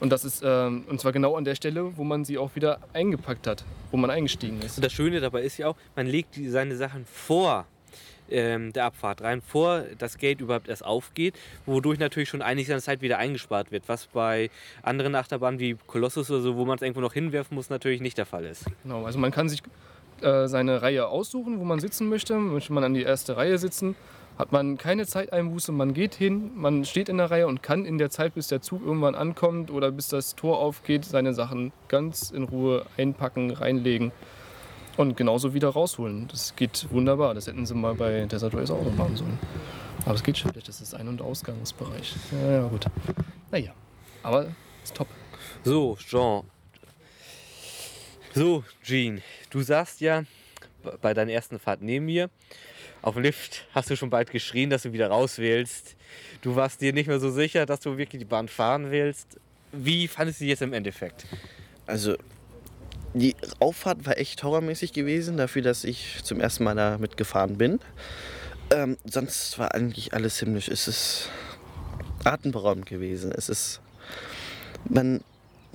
Und 0.00 0.10
das 0.10 0.24
ist, 0.24 0.42
ähm, 0.44 0.84
und 0.88 1.00
zwar 1.00 1.12
genau 1.12 1.36
an 1.36 1.44
der 1.44 1.54
Stelle, 1.54 1.96
wo 1.96 2.04
man 2.04 2.24
sie 2.24 2.38
auch 2.38 2.54
wieder 2.54 2.80
eingepackt 2.92 3.46
hat, 3.46 3.64
wo 3.92 3.96
man 3.96 4.10
eingestiegen 4.10 4.60
ist. 4.60 4.76
Und 4.76 4.84
das 4.84 4.92
Schöne 4.92 5.20
dabei 5.20 5.42
ist 5.42 5.56
ja 5.58 5.68
auch, 5.68 5.76
man 5.94 6.06
legt 6.06 6.36
die, 6.36 6.48
seine 6.48 6.76
Sachen 6.76 7.06
vor 7.06 7.66
ähm, 8.30 8.72
der 8.72 8.84
Abfahrt 8.84 9.22
rein, 9.22 9.40
vor 9.40 9.84
das 9.98 10.18
Gate 10.18 10.40
überhaupt 10.40 10.68
erst 10.68 10.84
aufgeht, 10.84 11.34
wodurch 11.64 11.98
natürlich 11.98 12.28
schon 12.28 12.42
einiges 12.42 12.72
an 12.72 12.80
Zeit 12.80 13.00
wieder 13.02 13.18
eingespart 13.18 13.72
wird, 13.72 13.84
was 13.88 14.06
bei 14.06 14.50
anderen 14.82 15.14
Achterbahnen 15.14 15.60
wie 15.60 15.76
Colossus 15.86 16.30
oder 16.30 16.40
so, 16.40 16.56
wo 16.56 16.64
man 16.64 16.76
es 16.76 16.82
irgendwo 16.82 17.00
noch 17.00 17.12
hinwerfen 17.12 17.54
muss, 17.54 17.70
natürlich 17.70 18.00
nicht 18.00 18.18
der 18.18 18.26
Fall 18.26 18.44
ist. 18.44 18.64
Genau, 18.82 19.04
also 19.04 19.18
man 19.18 19.30
kann 19.30 19.48
sich 19.48 19.62
äh, 20.22 20.46
seine 20.48 20.82
Reihe 20.82 21.08
aussuchen, 21.08 21.60
wo 21.60 21.64
man 21.64 21.78
sitzen 21.80 22.08
möchte. 22.08 22.36
Möchte 22.36 22.72
man 22.72 22.84
an 22.84 22.94
die 22.94 23.02
erste 23.02 23.36
Reihe 23.36 23.58
sitzen, 23.58 23.96
hat 24.38 24.52
man 24.52 24.78
keine 24.78 25.06
Zeiteinbuße, 25.06 25.72
man 25.72 25.94
geht 25.94 26.14
hin, 26.14 26.52
man 26.54 26.84
steht 26.84 27.08
in 27.08 27.18
der 27.18 27.30
Reihe 27.30 27.46
und 27.46 27.62
kann 27.62 27.84
in 27.84 27.98
der 27.98 28.10
Zeit, 28.10 28.34
bis 28.34 28.48
der 28.48 28.60
Zug 28.60 28.82
irgendwann 28.84 29.14
ankommt 29.14 29.70
oder 29.70 29.90
bis 29.90 30.08
das 30.08 30.34
Tor 30.34 30.58
aufgeht, 30.58 31.04
seine 31.04 31.32
Sachen 31.34 31.72
ganz 31.88 32.30
in 32.30 32.44
Ruhe 32.44 32.86
einpacken, 32.96 33.50
reinlegen 33.50 34.12
und 34.96 35.16
genauso 35.16 35.54
wieder 35.54 35.68
rausholen. 35.68 36.28
Das 36.28 36.54
geht 36.56 36.86
wunderbar. 36.90 37.34
Das 37.34 37.46
hätten 37.46 37.66
sie 37.66 37.74
mal 37.74 37.94
bei 37.94 38.24
Desert 38.26 38.54
Race 38.54 38.70
auch 38.70 38.82
noch 38.82 38.94
machen 38.94 39.16
sollen. 39.16 39.38
Aber 40.04 40.14
es 40.14 40.22
geht 40.22 40.38
schlecht, 40.38 40.68
das 40.68 40.80
ist 40.80 40.94
Ein- 40.94 41.08
und 41.08 41.20
Ausgangsbereich. 41.20 42.14
Ja, 42.32 42.52
ja, 42.52 42.68
gut. 42.68 42.86
Naja, 43.50 43.72
aber 44.22 44.46
ist 44.82 44.94
top. 44.94 45.08
So, 45.64 45.96
Jean. 45.96 46.44
So, 48.34 48.62
Jean, 48.82 49.22
du 49.50 49.62
sagst 49.62 50.00
ja 50.00 50.24
bei 51.00 51.14
deiner 51.14 51.32
ersten 51.32 51.58
Fahrt 51.58 51.82
neben 51.82 52.04
mir, 52.04 52.30
auf 53.02 53.14
dem 53.14 53.22
Lift 53.22 53.66
hast 53.72 53.90
du 53.90 53.96
schon 53.96 54.10
bald 54.10 54.30
geschrien, 54.30 54.70
dass 54.70 54.82
du 54.82 54.92
wieder 54.92 55.08
raus 55.08 55.38
willst. 55.38 55.96
Du 56.42 56.54
warst 56.54 56.80
dir 56.80 56.92
nicht 56.92 57.08
mehr 57.08 57.18
so 57.18 57.30
sicher, 57.30 57.66
dass 57.66 57.80
du 57.80 57.98
wirklich 57.98 58.20
die 58.20 58.26
Bahn 58.26 58.48
fahren 58.48 58.90
willst. 58.90 59.40
Wie 59.72 60.06
fandest 60.06 60.40
du 60.40 60.44
die 60.44 60.50
jetzt 60.50 60.62
im 60.62 60.72
Endeffekt? 60.72 61.26
Also, 61.86 62.16
die 63.14 63.34
Auffahrt 63.60 64.04
war 64.06 64.18
echt 64.18 64.42
horrormäßig 64.42 64.92
gewesen, 64.92 65.36
dafür, 65.36 65.62
dass 65.62 65.84
ich 65.84 66.22
zum 66.22 66.40
ersten 66.40 66.64
Mal 66.64 66.74
damit 66.74 67.16
gefahren 67.16 67.56
bin. 67.56 67.80
Ähm, 68.70 68.96
sonst 69.04 69.58
war 69.58 69.74
eigentlich 69.74 70.12
alles 70.12 70.38
himmlisch. 70.38 70.68
Es 70.68 70.88
ist 70.88 71.30
atemberaubend 72.24 72.86
gewesen. 72.86 73.32
Es 73.32 73.48
ist. 73.48 73.80
Man 74.88 75.22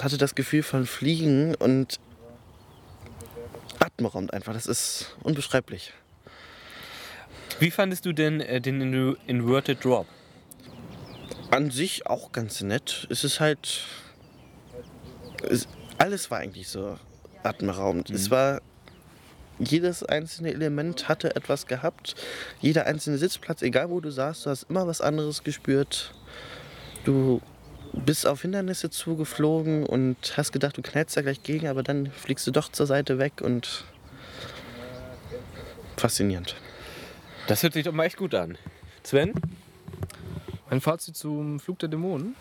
hatte 0.01 0.17
das 0.17 0.35
Gefühl 0.35 0.63
von 0.63 0.85
Fliegen 0.85 1.55
und 1.55 1.99
atemberaubend 3.79 4.33
einfach. 4.33 4.53
Das 4.53 4.67
ist 4.67 5.15
unbeschreiblich. 5.23 5.93
Wie 7.59 7.71
fandest 7.71 8.05
du 8.05 8.13
denn 8.13 8.41
äh, 8.41 8.59
den 8.61 8.81
In- 8.81 9.17
Inverted 9.27 9.83
Drop? 9.83 10.07
An 11.49 11.69
sich 11.71 12.07
auch 12.07 12.31
ganz 12.31 12.61
nett. 12.61 13.07
Es 13.09 13.23
ist 13.23 13.39
halt. 13.39 13.83
Es, 15.47 15.67
alles 15.97 16.29
war 16.31 16.39
eigentlich 16.39 16.67
so 16.67 16.97
atemberaubend. 17.43 18.09
Es 18.09 18.31
war. 18.31 18.61
Jedes 19.59 20.01
einzelne 20.01 20.51
Element 20.51 21.07
hatte 21.07 21.35
etwas 21.35 21.67
gehabt. 21.67 22.15
Jeder 22.61 22.87
einzelne 22.87 23.19
Sitzplatz, 23.19 23.61
egal 23.61 23.91
wo 23.91 23.99
du 23.99 24.09
saßt, 24.09 24.47
du 24.47 24.49
hast 24.49 24.63
immer 24.63 24.87
was 24.87 25.01
anderes 25.01 25.43
gespürt. 25.43 26.15
Du 27.03 27.41
bist 27.93 28.25
auf 28.25 28.41
Hindernisse 28.41 28.89
zugeflogen 28.89 29.85
und 29.85 30.33
hast 30.35 30.51
gedacht, 30.51 30.77
du 30.77 30.81
knallst 30.81 31.15
da 31.15 31.21
gleich 31.21 31.43
gegen, 31.43 31.67
aber 31.67 31.83
dann 31.83 32.09
fliegst 32.11 32.47
du 32.47 32.51
doch 32.51 32.71
zur 32.71 32.87
Seite 32.87 33.19
weg 33.19 33.41
und 33.41 33.85
faszinierend. 35.97 36.55
Das 37.47 37.63
hört 37.63 37.73
sich 37.73 37.83
doch 37.83 37.91
mal 37.91 38.05
echt 38.05 38.17
gut 38.17 38.33
an. 38.33 38.57
Sven? 39.03 39.33
Mein 40.69 40.81
Fazit 40.81 41.17
zum 41.17 41.59
Flug 41.59 41.79
der 41.79 41.89
Dämonen. 41.89 42.35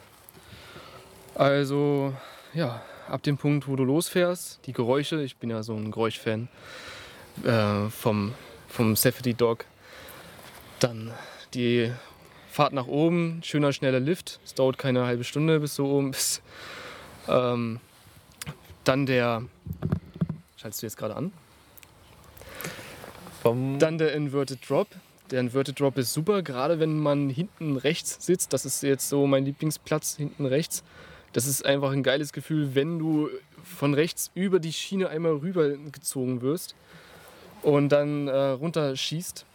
Also, 1.35 2.15
ja, 2.55 2.83
ab 3.11 3.23
dem 3.23 3.37
Punkt, 3.37 3.69
wo 3.69 3.77
du 3.77 3.85
losfährst, 3.85 4.61
die 4.67 4.73
Geräusche, 4.73 5.23
ich 5.23 5.37
bin 5.37 5.51
ja 5.51 5.63
so 5.63 5.75
ein 5.75 5.91
Geräuschfan 5.91 6.49
äh, 7.45 7.89
vom, 7.91 8.35
vom 8.69 8.97
Safety 8.97 9.35
Dog. 9.35 9.65
Dann 10.79 11.13
die 11.55 11.93
Fahrt 12.51 12.73
nach 12.73 12.87
oben, 12.87 13.41
schöner, 13.45 13.73
schneller 13.73 14.01
Lift. 14.01 14.41
Es 14.45 14.55
dauert 14.55 14.79
keine 14.79 15.05
halbe 15.05 15.25
Stunde, 15.25 15.61
bis 15.61 15.77
du 15.77 15.87
oben 15.87 16.11
bist. 16.13 16.43
Ähm, 17.29 17.81
dann 18.85 19.07
der. 19.07 19.45
Schaltest 20.57 20.83
du 20.83 20.87
jetzt 20.87 20.97
gerade 20.97 21.17
an? 21.17 21.33
Vom 23.43 23.79
Dann 23.79 23.99
der 23.99 24.13
Inverted 24.15 24.69
Drop. 24.69 24.89
Der 25.31 25.41
Inverted 25.41 25.79
Drop 25.79 25.97
ist 25.97 26.13
super, 26.13 26.43
gerade 26.43 26.81
wenn 26.81 26.99
man 26.99 27.31
hinten 27.31 27.77
rechts 27.77 28.19
sitzt. 28.25 28.53
Das 28.53 28.67
ist 28.67 28.83
jetzt 28.83 29.09
so 29.09 29.27
mein 29.27 29.45
Lieblingsplatz, 29.45 30.17
hinten 30.17 30.45
rechts. 30.45 30.83
Das 31.33 31.47
ist 31.47 31.65
einfach 31.65 31.93
ein 31.93 32.03
geiles 32.03 32.33
Gefühl, 32.33 32.75
wenn 32.75 32.99
du 32.99 33.29
von 33.63 33.95
rechts 33.95 34.31
über 34.35 34.59
die 34.59 34.73
Schiene 34.73 35.09
einmal 35.09 35.33
rübergezogen 35.33 36.41
wirst 36.43 36.75
und 37.63 37.91
dann 37.91 38.29
äh, 38.29 38.37
runterschießt. 38.37 39.47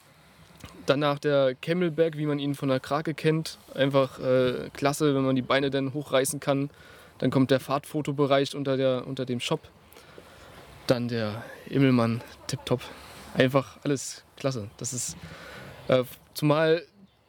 Danach 0.86 1.20
der 1.20 1.56
Camelback, 1.56 2.18
wie 2.18 2.26
man 2.26 2.40
ihn 2.40 2.56
von 2.56 2.70
der 2.70 2.80
Krake 2.80 3.14
kennt. 3.14 3.58
Einfach 3.74 4.20
äh, 4.20 4.70
klasse, 4.74 5.16
wenn 5.16 5.24
man 5.24 5.36
die 5.36 5.42
Beine 5.42 5.70
dann 5.70 5.94
hochreißen 5.94 6.40
kann. 6.40 6.70
Dann 7.18 7.32
kommt 7.32 7.52
der 7.52 7.60
Fahrtfotobereich 7.60 8.56
unter, 8.56 8.78
der, 8.78 9.08
unter 9.08 9.26
dem 9.26 9.40
Shop. 9.40 9.62
Dann 10.88 11.08
der 11.08 11.44
Immelmann, 11.68 12.22
tipptopp. 12.48 12.82
Einfach 13.34 13.78
alles 13.84 14.24
klasse. 14.38 14.70
Das 14.78 14.94
ist 14.94 15.18
äh, 15.88 16.04
zumal 16.34 16.84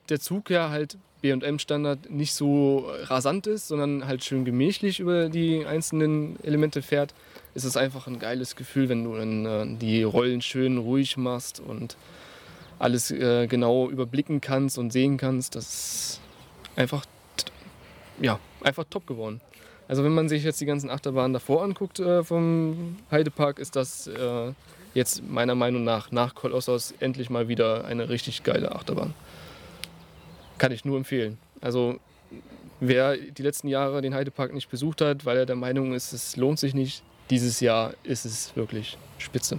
der 0.09 0.21
Zug 0.21 0.51
ja 0.51 0.71
halt 0.71 0.99
BM-Standard 1.23 2.11
nicht 2.11 2.35
so 2.35 2.91
rasant 3.05 3.47
ist, 3.47 3.69
sondern 3.69 4.07
halt 4.07 4.25
schön 4.25 4.45
gemächlich 4.45 5.01
über 5.01 5.29
die 5.29 5.65
einzelnen 5.65 6.39
Elemente 6.43 6.83
fährt, 6.83 7.15
ist 7.55 7.65
es 7.65 7.77
einfach 7.77 8.07
ein 8.07 8.19
geiles 8.19 8.57
Gefühl, 8.57 8.89
wenn 8.89 9.05
du 9.05 9.17
dann 9.17 9.47
äh, 9.47 9.79
die 9.79 10.03
Rollen 10.03 10.43
schön 10.43 10.79
ruhig 10.79 11.17
machst 11.17 11.61
und 11.61 11.97
alles 12.79 13.11
äh, 13.11 13.47
genau 13.47 13.89
überblicken 13.89 14.41
kannst 14.41 14.79
und 14.79 14.93
sehen 14.93 15.17
kannst. 15.17 15.55
Das 15.55 15.65
ist 15.65 16.21
einfach, 16.77 17.05
ja, 18.21 18.39
einfach 18.63 18.85
top 18.91 19.07
geworden. 19.07 19.41
Also 19.89 20.05
wenn 20.05 20.13
man 20.13 20.29
sich 20.29 20.43
jetzt 20.45 20.61
die 20.61 20.67
ganzen 20.67 20.91
Achterbahnen 20.91 21.33
davor 21.33 21.63
anguckt 21.63 22.01
äh, 22.01 22.25
vom 22.25 22.97
Heidepark, 23.11 23.59
ist 23.59 23.77
das 23.77 24.07
äh, 24.09 24.53
jetzt 24.95 25.23
meiner 25.29 25.55
Meinung 25.55 25.85
nach 25.85 26.11
nach 26.11 26.35
Kolossos 26.35 26.93
endlich 27.01 27.31
mal 27.31 27.49
wieder 27.49 27.85
eine 27.85 28.09
richtig 28.09 28.43
geile 28.43 28.75
Achterbahn. 28.75 29.15
Kann 30.59 30.73
ich 30.73 30.85
nur 30.85 30.97
empfehlen. 30.97 31.39
Also 31.61 31.99
wer 32.81 33.17
die 33.17 33.43
letzten 33.43 33.69
Jahre 33.69 34.03
den 34.03 34.15
Heidepark 34.15 34.53
nicht 34.53 34.71
besucht 34.71 35.01
hat, 35.01 35.25
weil 35.25 35.39
er 35.39 35.47
der 35.47 35.57
Meinung 35.57 35.93
ist, 35.93 36.13
es 36.13 36.37
lohnt 36.37 36.59
sich 36.59 36.75
nicht, 36.75 37.03
dieses 37.31 37.61
Jahr 37.61 37.95
ist 38.03 38.25
es 38.25 38.55
wirklich 38.57 38.97
spitze. 39.19 39.59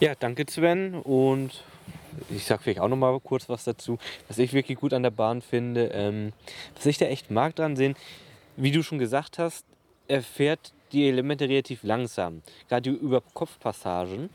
Ja, 0.00 0.14
danke 0.18 0.44
Sven 0.48 0.94
und 0.94 1.62
ich 2.28 2.44
sag 2.44 2.62
vielleicht 2.62 2.80
auch 2.80 2.88
noch 2.88 2.96
mal 2.96 3.18
kurz 3.20 3.48
was 3.48 3.64
dazu, 3.64 3.98
was 4.28 4.38
ich 4.38 4.52
wirklich 4.52 4.78
gut 4.78 4.92
an 4.92 5.02
der 5.02 5.10
Bahn 5.10 5.42
finde. 5.42 5.90
Ähm, 5.94 6.32
was 6.74 6.86
ich 6.86 6.98
da 6.98 7.06
echt 7.06 7.30
mag 7.30 7.54
dran 7.56 7.76
sehen, 7.76 7.94
wie 8.56 8.72
du 8.72 8.82
schon 8.82 8.98
gesagt 8.98 9.38
hast, 9.38 9.64
er 10.08 10.22
fährt 10.22 10.72
die 10.92 11.08
Elemente 11.08 11.48
relativ 11.48 11.82
langsam, 11.82 12.42
gerade 12.68 12.90
die 12.90 12.96
Überkopfpassagen 12.96 14.30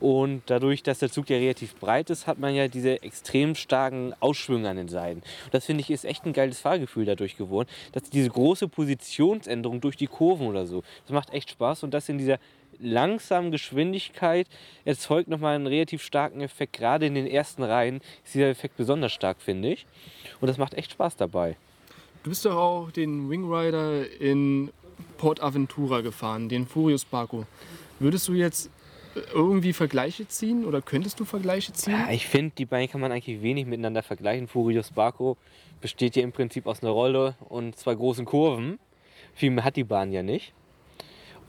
und 0.00 0.42
dadurch, 0.46 0.82
dass 0.82 0.98
der 0.98 1.10
Zug 1.10 1.30
ja 1.30 1.36
relativ 1.36 1.76
breit 1.76 2.10
ist, 2.10 2.26
hat 2.26 2.38
man 2.38 2.54
ja 2.54 2.68
diese 2.68 3.02
extrem 3.02 3.54
starken 3.54 4.14
Ausschwünge 4.20 4.68
an 4.68 4.76
den 4.76 4.88
Seiten. 4.88 5.20
Und 5.44 5.54
das 5.54 5.66
finde 5.66 5.82
ich 5.82 5.90
ist 5.90 6.04
echt 6.04 6.24
ein 6.26 6.32
geiles 6.32 6.60
Fahrgefühl 6.60 7.04
dadurch 7.04 7.36
geworden, 7.36 7.68
dass 7.92 8.04
diese 8.04 8.30
große 8.30 8.68
Positionsänderung 8.68 9.80
durch 9.80 9.96
die 9.96 10.06
Kurven 10.06 10.46
oder 10.46 10.66
so, 10.66 10.82
das 11.04 11.12
macht 11.12 11.32
echt 11.32 11.50
Spaß 11.50 11.82
und 11.82 11.92
das 11.92 12.08
in 12.08 12.18
dieser 12.18 12.38
langsamen 12.78 13.50
Geschwindigkeit 13.50 14.46
erzeugt 14.84 15.28
nochmal 15.28 15.54
einen 15.54 15.66
relativ 15.66 16.02
starken 16.02 16.40
Effekt. 16.40 16.72
Gerade 16.72 17.06
in 17.06 17.14
den 17.14 17.26
ersten 17.26 17.62
Reihen 17.62 18.00
ist 18.24 18.34
dieser 18.34 18.48
Effekt 18.48 18.76
besonders 18.76 19.12
stark, 19.12 19.40
finde 19.40 19.72
ich. 19.72 19.86
Und 20.40 20.48
das 20.48 20.58
macht 20.58 20.74
echt 20.74 20.92
Spaß 20.92 21.16
dabei. 21.16 21.56
Du 22.22 22.30
bist 22.30 22.44
doch 22.44 22.56
auch 22.56 22.90
den 22.90 23.30
Wing 23.30 23.50
Rider 23.50 24.04
in 24.20 24.70
Port 25.18 25.42
Aventura 25.42 26.00
gefahren, 26.00 26.48
den 26.48 26.66
Furious 26.66 27.04
Barco. 27.04 27.46
Würdest 27.98 28.28
du 28.28 28.32
jetzt 28.32 28.70
irgendwie 29.34 29.72
Vergleiche 29.72 30.28
ziehen 30.28 30.64
oder 30.64 30.80
könntest 30.80 31.18
du 31.20 31.24
Vergleiche 31.24 31.72
ziehen? 31.72 31.94
Ja, 31.94 32.10
ich 32.10 32.26
finde, 32.26 32.52
die 32.56 32.64
beiden 32.64 32.90
kann 32.90 33.00
man 33.00 33.12
eigentlich 33.12 33.42
wenig 33.42 33.66
miteinander 33.66 34.02
vergleichen. 34.02 34.48
Furious 34.48 34.90
Barco 34.92 35.36
besteht 35.80 36.16
ja 36.16 36.22
im 36.22 36.32
Prinzip 36.32 36.66
aus 36.66 36.82
einer 36.82 36.92
Rolle 36.92 37.34
und 37.48 37.76
zwei 37.76 37.94
großen 37.94 38.24
Kurven. 38.24 38.78
Viel 39.34 39.50
mehr 39.50 39.64
hat 39.64 39.76
die 39.76 39.84
Bahn 39.84 40.12
ja 40.12 40.22
nicht. 40.22 40.52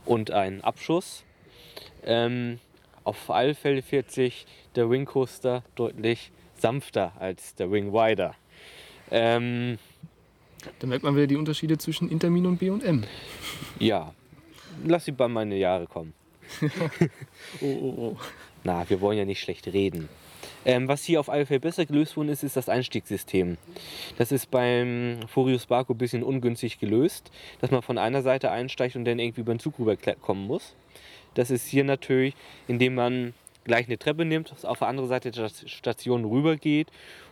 Und 0.05 0.31
einen 0.31 0.61
Abschuss. 0.61 1.23
Ähm, 2.03 2.59
auf 3.03 3.29
alle 3.29 3.55
Fälle 3.55 3.81
fährt 3.81 4.11
sich 4.11 4.45
der 4.75 4.89
Wing 4.89 5.05
Coaster 5.05 5.63
deutlich 5.75 6.31
sanfter 6.55 7.13
als 7.19 7.55
der 7.55 7.71
Wing 7.71 7.95
Rider. 7.95 8.35
Ähm, 9.11 9.77
Da 10.79 10.87
merkt 10.87 11.03
man 11.03 11.15
wieder 11.15 11.27
die 11.27 11.35
Unterschiede 11.35 11.77
zwischen 11.77 12.09
Intermin 12.09 12.45
und 12.45 12.57
B 12.57 12.69
und 12.69 12.83
M. 12.83 13.03
ja, 13.79 14.13
lass 14.85 15.05
die 15.05 15.11
Bahn 15.11 15.31
meine 15.31 15.57
Jahre 15.57 15.87
kommen. 15.87 16.13
Oh, 17.61 17.65
oh, 17.65 17.93
oh. 17.97 18.17
Na, 18.63 18.87
wir 18.89 19.01
wollen 19.01 19.17
ja 19.17 19.25
nicht 19.25 19.39
schlecht 19.39 19.67
reden. 19.67 20.09
Ähm, 20.63 20.87
was 20.87 21.03
hier 21.03 21.19
auf 21.19 21.29
alle 21.29 21.45
Fälle 21.45 21.59
besser 21.59 21.85
gelöst 21.85 22.15
worden 22.15 22.29
ist, 22.29 22.43
ist 22.43 22.55
das 22.55 22.69
Einstiegssystem. 22.69 23.57
Das 24.17 24.31
ist 24.31 24.51
beim 24.51 25.19
Furious 25.27 25.65
Barco 25.65 25.93
ein 25.93 25.97
bisschen 25.97 26.23
ungünstig 26.23 26.79
gelöst, 26.79 27.31
dass 27.61 27.71
man 27.71 27.81
von 27.81 27.97
einer 27.97 28.21
Seite 28.21 28.51
einsteigt 28.51 28.95
und 28.95 29.05
dann 29.05 29.19
irgendwie 29.19 29.41
über 29.41 29.53
den 29.53 29.59
Zug 29.59 29.79
rüberkommen 29.79 30.45
muss. 30.45 30.75
Das 31.33 31.49
ist 31.49 31.65
hier 31.65 31.83
natürlich, 31.83 32.35
indem 32.67 32.95
man 32.95 33.33
gleich 33.63 33.87
eine 33.87 33.97
Treppe 33.97 34.25
nimmt, 34.25 34.53
auf 34.65 34.79
der 34.79 34.87
anderen 34.87 35.09
Seite 35.09 35.31
der 35.31 35.49
Station 35.49 36.25
rübergeht 36.25 36.87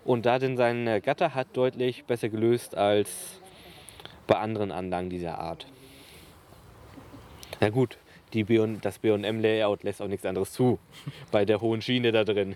und 0.05 0.25
da 0.25 0.39
dann 0.39 0.57
seine 0.57 1.01
Gatter 1.01 1.33
hat, 1.35 1.47
deutlich 1.53 2.05
besser 2.05 2.29
gelöst 2.29 2.75
als 2.75 3.41
bei 4.27 4.35
anderen 4.35 4.71
Anlagen 4.71 5.09
dieser 5.09 5.39
Art. 5.39 5.65
Na 7.59 7.69
gut, 7.69 7.97
die 8.33 8.43
B 8.43 8.63
das 8.81 8.99
B&M-Layout 8.99 9.83
lässt 9.83 10.01
auch 10.01 10.07
nichts 10.07 10.25
anderes 10.25 10.51
zu 10.51 10.79
bei 11.31 11.45
der 11.45 11.61
hohen 11.61 11.81
Schiene 11.81 12.11
da 12.11 12.23
drin. 12.23 12.55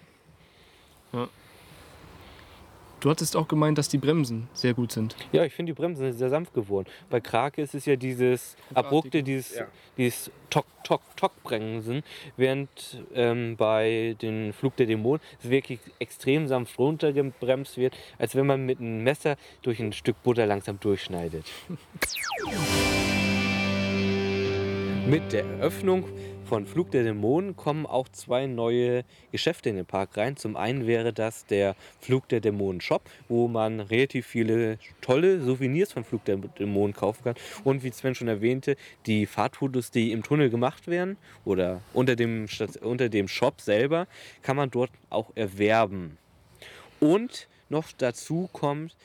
Du 3.04 3.10
hattest 3.10 3.36
auch 3.36 3.50
gemeint, 3.50 3.78
dass 3.78 3.90
die 3.90 3.98
Bremsen 3.98 4.48
sehr 4.54 4.74
gut 4.74 4.94
sind. 4.94 5.18
Ja, 5.34 5.44
ich 5.44 5.54
finde 5.54 5.74
die 5.74 5.76
Bremsen 5.76 6.06
sind 6.06 6.18
sehr 6.18 6.30
sanft 6.30 6.54
geworden. 6.54 6.88
Bei 7.10 7.20
Krake 7.20 7.62
ist 7.62 7.76
es 7.76 7.86
ja 7.86 7.98
dieses 7.98 8.56
abrupte, 8.74 9.24
dieses, 9.24 9.56
Ja. 9.56 9.68
dieses 9.98 10.32
Tok, 10.50 10.66
Tok, 10.86 11.02
Tok-Bremsen, 11.18 12.02
während 12.38 13.04
ähm, 13.14 13.58
bei 13.58 14.16
den 14.22 14.54
Flug 14.54 14.78
der 14.78 14.86
Dämonen 14.86 15.20
es 15.44 15.50
wirklich 15.50 15.82
extrem 16.00 16.48
sanft 16.48 16.80
runtergebremst 16.80 17.76
wird, 17.76 17.94
als 18.18 18.36
wenn 18.36 18.48
man 18.48 18.66
mit 18.66 18.80
einem 18.80 19.04
Messer 19.04 19.36
durch 19.64 19.82
ein 19.82 19.92
Stück 19.92 20.24
Butter 20.24 20.46
langsam 20.46 20.80
durchschneidet. 20.80 21.44
Mit 25.06 25.34
der 25.34 25.44
Eröffnung 25.44 26.06
von 26.46 26.66
Flug 26.66 26.92
der 26.92 27.04
Dämonen 27.04 27.56
kommen 27.56 27.86
auch 27.86 28.08
zwei 28.10 28.46
neue 28.46 29.04
Geschäfte 29.32 29.70
in 29.70 29.76
den 29.76 29.86
Park 29.86 30.18
rein. 30.18 30.38
Zum 30.38 30.56
einen 30.56 30.86
wäre 30.88 31.14
das 31.14 31.46
der 31.46 31.76
Flug 32.00 32.28
der 32.30 32.42
Dämonen 32.42 32.82
Shop, 32.82 33.10
wo 33.28 33.48
man 33.48 33.80
relativ 33.80 34.28
viele 34.28 34.78
tolle 35.02 35.42
Souvenirs 35.42 35.94
von 35.94 36.04
Flug 36.04 36.26
der 36.26 36.38
Dämonen 36.38 36.94
kaufen 36.94 37.24
kann. 37.24 37.36
Und 37.64 37.84
wie 37.84 37.92
Sven 37.92 38.16
schon 38.16 38.28
erwähnte, 38.28 38.76
die 39.06 39.26
Fahrtfotos, 39.26 39.92
die 39.92 40.12
im 40.12 40.24
Tunnel 40.24 40.50
gemacht 40.50 40.88
werden 40.88 41.18
oder 41.46 41.82
unter 41.94 42.16
dem, 42.16 42.48
unter 42.82 43.10
dem 43.10 43.28
Shop 43.28 43.62
selber, 43.62 44.08
kann 44.42 44.56
man 44.56 44.70
dort 44.70 44.92
auch 45.10 45.32
erwerben. 45.36 46.18
Und 47.00 47.48
noch 47.70 47.92
dazu 47.98 48.50
kommt 48.54 48.96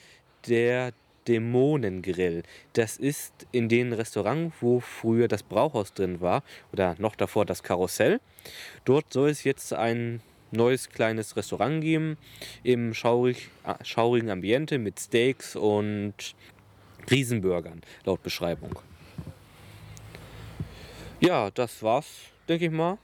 der 0.47 0.93
Dämonengrill. 1.29 2.43
Das 2.73 2.97
ist 2.97 3.47
in 3.53 3.69
dem 3.69 3.93
Restaurant, 3.93 4.53
wo 4.61 4.81
früher 4.81 5.29
das 5.29 5.43
Brauhaus 5.43 5.93
drin 5.93 6.21
war, 6.21 6.43
oder 6.73 6.95
noch 6.99 7.15
davor 7.15 7.45
das 7.45 7.63
Karussell. 7.63 8.21
Dort 8.85 9.13
soll 9.13 9.29
es 9.29 9.45
jetzt 9.45 9.73
ein 9.73 10.21
neues 10.51 10.89
kleines 10.89 11.37
Restaurant 11.37 11.83
geben 11.83 12.17
im 12.63 12.95
schaurig, 12.95 13.51
schaurigen 13.83 14.31
Ambiente 14.31 14.79
mit 14.79 14.99
Steaks 14.99 15.55
und 15.55 16.15
Riesenburgern, 17.11 17.83
laut 18.05 18.23
Beschreibung. 18.23 18.79
Ja, 21.21 21.51
das 21.51 21.83
war's, 21.83 22.07
denke 22.49 22.67
ich 22.67 22.71
mal. 22.71 22.97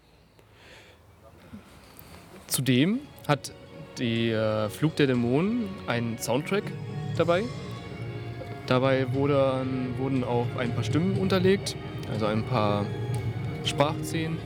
Zudem 2.47 3.01
hat 3.27 3.53
die 3.99 4.31
äh, 4.31 4.69
Flug 4.69 4.97
der 4.97 5.07
Dämonen 5.07 5.69
einen 5.87 6.19
Soundtrack 6.19 6.65
dabei. 7.17 7.45
Dabei 8.67 9.13
wurde, 9.13 9.67
wurden 9.99 10.25
auch 10.25 10.47
ein 10.59 10.75
paar 10.75 10.85
Stimmen 10.85 11.17
unterlegt, 11.19 11.77
also 12.11 12.27
ein 12.27 12.43
paar 12.45 12.87
Sprachszenen. 13.65 14.39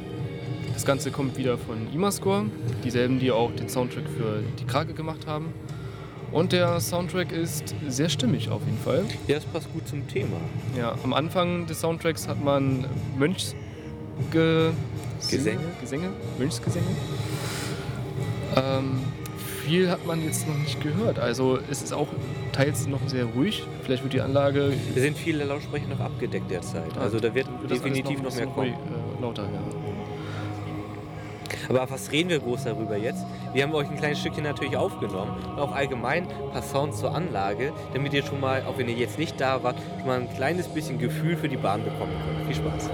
Das 0.74 0.84
Ganze 0.84 1.10
kommt 1.10 1.36
wieder 1.36 1.58
von 1.58 1.92
Imascore, 1.92 2.46
dieselben, 2.84 3.18
die 3.18 3.30
auch 3.30 3.52
den 3.52 3.68
Soundtrack 3.68 4.04
für 4.16 4.42
die 4.60 4.64
Krake 4.64 4.92
gemacht 4.94 5.26
haben. 5.26 5.52
Und 6.30 6.52
der 6.52 6.78
Soundtrack 6.78 7.32
ist 7.32 7.74
sehr 7.88 8.08
stimmig 8.08 8.50
auf 8.50 8.60
jeden 8.64 8.78
Fall. 8.78 9.04
Ja, 9.26 9.36
das 9.36 9.44
passt 9.46 9.72
gut 9.72 9.88
zum 9.88 10.06
Thema. 10.08 10.36
Ja, 10.76 10.94
am 11.02 11.14
Anfang 11.14 11.66
des 11.66 11.80
Soundtracks 11.80 12.28
hat 12.28 12.42
man 12.42 12.84
Gesänge? 15.30 15.60
Gesänge? 15.80 16.10
Mönchsgesänge. 16.38 16.86
Ähm, 18.56 19.00
viel 19.68 19.90
hat 19.90 20.06
man 20.06 20.24
jetzt 20.24 20.48
noch 20.48 20.56
nicht 20.56 20.80
gehört. 20.80 21.18
Also 21.18 21.58
es 21.70 21.82
ist 21.82 21.92
auch 21.92 22.08
teils 22.52 22.86
noch 22.86 23.00
sehr 23.06 23.26
ruhig. 23.26 23.64
Vielleicht 23.82 24.02
wird 24.02 24.14
die 24.14 24.20
Anlage 24.20 24.72
Wir 24.94 25.02
sind 25.02 25.16
viele 25.16 25.44
Lautsprecher 25.44 25.88
noch 25.88 26.00
abgedeckt 26.00 26.50
derzeit. 26.50 26.96
Also 26.98 27.20
da 27.20 27.34
wird 27.34 27.48
definitiv 27.70 28.18
ein 28.18 28.24
noch 28.24 28.34
mehr 28.34 28.46
kommen. 28.46 28.70
ruhig, 28.70 28.72
äh, 29.18 29.22
lauter. 29.22 29.42
Ja. 29.42 29.60
Aber 31.68 31.90
was 31.90 32.10
reden 32.10 32.30
wir 32.30 32.38
groß 32.38 32.64
darüber 32.64 32.96
jetzt? 32.96 33.26
Wir 33.52 33.62
haben 33.62 33.74
euch 33.74 33.88
ein 33.90 33.98
kleines 33.98 34.20
Stückchen 34.20 34.44
natürlich 34.44 34.74
aufgenommen 34.74 35.32
und 35.50 35.58
auch 35.58 35.72
allgemein 35.72 36.26
ein 36.26 36.50
paar 36.50 36.62
Sounds 36.62 36.98
zur 36.98 37.14
Anlage, 37.14 37.74
damit 37.92 38.14
ihr 38.14 38.22
schon 38.22 38.40
mal, 38.40 38.62
auch 38.62 38.78
wenn 38.78 38.88
ihr 38.88 38.96
jetzt 38.96 39.18
nicht 39.18 39.38
da 39.38 39.62
wart, 39.62 39.76
schon 39.98 40.06
mal 40.06 40.20
ein 40.20 40.34
kleines 40.34 40.66
bisschen 40.68 40.98
Gefühl 40.98 41.36
für 41.36 41.48
die 41.48 41.58
Bahn 41.58 41.84
bekommen 41.84 42.12
könnt. 42.24 42.46
Viel 42.46 42.56
Spaß. 42.56 42.88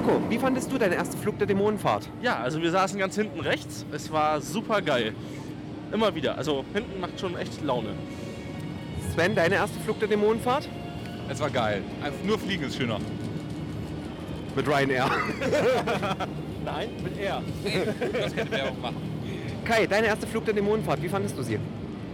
Marco, 0.00 0.18
wie 0.30 0.38
fandest 0.38 0.72
du 0.72 0.78
deine 0.78 0.94
erste 0.94 1.14
Flug 1.18 1.36
der 1.36 1.46
Dämonenfahrt? 1.46 2.08
Ja, 2.22 2.38
also 2.38 2.62
wir 2.62 2.70
saßen 2.70 2.98
ganz 2.98 3.16
hinten 3.16 3.40
rechts. 3.40 3.84
Es 3.92 4.10
war 4.10 4.40
super 4.40 4.80
geil. 4.80 5.12
Immer 5.92 6.14
wieder. 6.14 6.38
Also 6.38 6.64
hinten 6.72 7.00
macht 7.00 7.20
schon 7.20 7.36
echt 7.36 7.62
Laune. 7.62 7.90
Sven, 9.12 9.34
deine 9.34 9.56
erste 9.56 9.78
Flug 9.80 9.98
der 9.98 10.08
Dämonenfahrt? 10.08 10.70
Es 11.28 11.38
war 11.38 11.50
geil. 11.50 11.82
Einfach 12.02 12.24
nur 12.24 12.38
fliegen 12.38 12.64
ist 12.64 12.76
schöner. 12.76 12.98
Mit 14.56 14.66
Ryanair. 14.66 15.10
Nein, 16.64 16.88
mit 17.04 17.18
R. 17.18 17.42
Das 18.22 18.34
könnte 18.34 18.52
Werbung 18.52 18.80
machen. 18.80 18.96
Kai, 19.66 19.86
deine 19.86 20.06
erste 20.06 20.26
Flug 20.26 20.46
der 20.46 20.54
Dämonenfahrt, 20.54 21.02
wie 21.02 21.08
fandest 21.08 21.36
du 21.36 21.42
sie? 21.42 21.58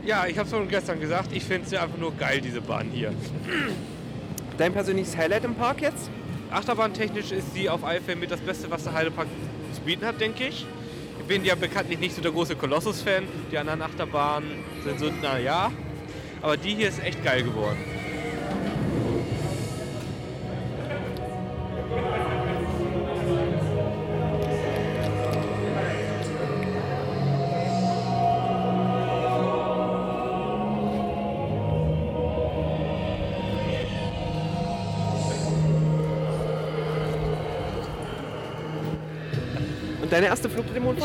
Ja, 0.04 0.26
ich 0.26 0.36
habe 0.38 0.48
schon 0.48 0.66
gestern 0.68 0.98
gesagt, 0.98 1.30
ich 1.32 1.44
finde 1.44 1.68
sie 1.68 1.78
einfach 1.78 1.98
nur 1.98 2.12
geil, 2.16 2.40
diese 2.40 2.60
Bahn 2.60 2.88
hier. 2.92 3.12
Dein 4.58 4.72
persönliches 4.72 5.16
Highlight 5.16 5.44
im 5.44 5.54
Park 5.54 5.82
jetzt? 5.82 6.10
Achterbahntechnisch 6.50 7.32
ist 7.32 7.54
sie 7.54 7.68
auf 7.68 7.84
alle 7.84 8.00
mit 8.16 8.30
das 8.30 8.40
Beste, 8.40 8.70
was 8.70 8.84
der 8.84 8.92
Heidepark 8.92 9.26
zu 9.72 9.80
bieten 9.80 10.04
hat, 10.04 10.20
denke 10.20 10.48
ich. 10.48 10.66
Ich 11.18 11.26
bin 11.26 11.44
ja 11.44 11.54
bekanntlich 11.54 11.98
nicht 11.98 12.14
so 12.14 12.22
der 12.22 12.30
große 12.30 12.54
Kolossus-Fan. 12.54 13.24
Die 13.50 13.58
anderen 13.58 13.82
Achterbahnen 13.82 14.64
sind 14.84 15.00
so, 15.00 15.10
na 15.22 15.38
ja. 15.38 15.72
Aber 16.42 16.56
die 16.56 16.74
hier 16.74 16.88
ist 16.88 17.02
echt 17.02 17.24
geil 17.24 17.42
geworden. 17.42 17.95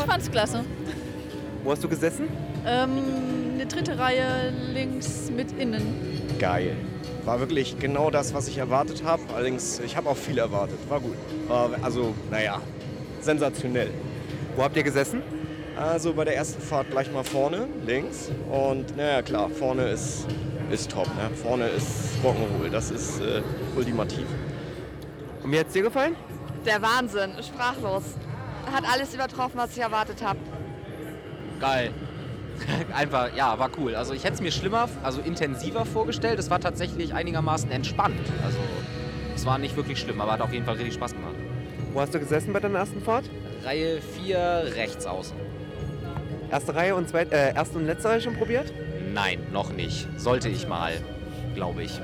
Ich 0.04 0.10
fand's 0.10 0.30
klasse. 0.30 0.64
Wo 1.62 1.70
hast 1.70 1.82
du 1.84 1.88
gesessen? 1.88 2.28
Ähm, 2.66 2.90
eine 3.54 3.66
dritte 3.66 3.98
Reihe 3.98 4.52
links 4.72 5.30
mit 5.34 5.52
innen. 5.58 6.20
geil. 6.38 6.76
War 7.24 7.38
wirklich 7.38 7.78
genau 7.78 8.10
das, 8.10 8.34
was 8.34 8.48
ich 8.48 8.58
erwartet 8.58 9.04
habe. 9.04 9.22
Allerdings, 9.32 9.78
ich 9.78 9.96
habe 9.96 10.08
auch 10.08 10.16
viel 10.16 10.38
erwartet. 10.38 10.78
War 10.88 10.98
gut. 10.98 11.14
War 11.46 11.70
also, 11.82 12.14
naja, 12.32 12.60
sensationell. 13.20 13.90
Wo 14.56 14.64
habt 14.64 14.76
ihr 14.76 14.82
gesessen? 14.82 15.22
Also 15.80 16.12
bei 16.14 16.24
der 16.24 16.36
ersten 16.36 16.60
Fahrt 16.60 16.90
gleich 16.90 17.10
mal 17.12 17.22
vorne, 17.22 17.68
links. 17.86 18.28
Und 18.50 18.96
naja, 18.96 19.22
klar, 19.22 19.50
vorne 19.50 19.84
ist, 19.90 20.26
ist 20.72 20.90
top. 20.90 21.06
Ne? 21.06 21.30
Vorne 21.40 21.68
ist 21.68 22.16
Rock'n'Roll. 22.24 22.70
Das 22.70 22.90
ist 22.90 23.20
äh, 23.20 23.40
ultimativ. 23.76 24.26
Und 25.44 25.52
wie 25.52 25.60
hat's 25.60 25.72
dir 25.72 25.82
gefallen? 25.82 26.16
Der 26.66 26.82
Wahnsinn, 26.82 27.30
sprachlos. 27.40 28.02
Hat 28.70 28.84
alles 28.90 29.14
übertroffen, 29.14 29.58
was 29.58 29.76
ich 29.76 29.82
erwartet 29.82 30.22
habe. 30.22 30.38
Geil. 31.60 31.92
Einfach, 32.94 33.34
ja, 33.34 33.58
war 33.58 33.70
cool. 33.78 33.94
Also 33.94 34.14
ich 34.14 34.24
hätte 34.24 34.34
es 34.34 34.40
mir 34.40 34.52
schlimmer, 34.52 34.88
also 35.02 35.20
intensiver 35.20 35.84
vorgestellt. 35.84 36.38
Es 36.38 36.50
war 36.50 36.60
tatsächlich 36.60 37.14
einigermaßen 37.14 37.70
entspannt. 37.70 38.20
Also 38.44 38.58
es 39.34 39.46
war 39.46 39.58
nicht 39.58 39.76
wirklich 39.76 39.98
schlimm, 39.98 40.20
aber 40.20 40.32
hat 40.32 40.40
auf 40.40 40.52
jeden 40.52 40.64
Fall 40.64 40.74
richtig 40.74 40.94
Spaß 40.94 41.12
gemacht. 41.12 41.34
Wo 41.92 42.00
hast 42.00 42.14
du 42.14 42.18
gesessen 42.18 42.52
bei 42.52 42.60
deiner 42.60 42.78
ersten 42.78 43.02
Fahrt? 43.02 43.24
Reihe 43.64 44.00
4 44.00 44.72
rechts 44.76 45.06
außen. 45.06 45.36
Erste 46.50 46.74
Reihe 46.74 46.94
und 46.94 47.08
zweit, 47.08 47.32
äh, 47.32 47.54
erste 47.54 47.78
und 47.78 47.86
letzte 47.86 48.10
Reihe 48.10 48.20
schon 48.20 48.36
probiert? 48.36 48.72
Nein, 49.12 49.40
noch 49.52 49.72
nicht. 49.72 50.06
Sollte 50.18 50.48
ich 50.48 50.68
mal, 50.68 50.92
glaube 51.54 51.82
ich. 51.82 52.00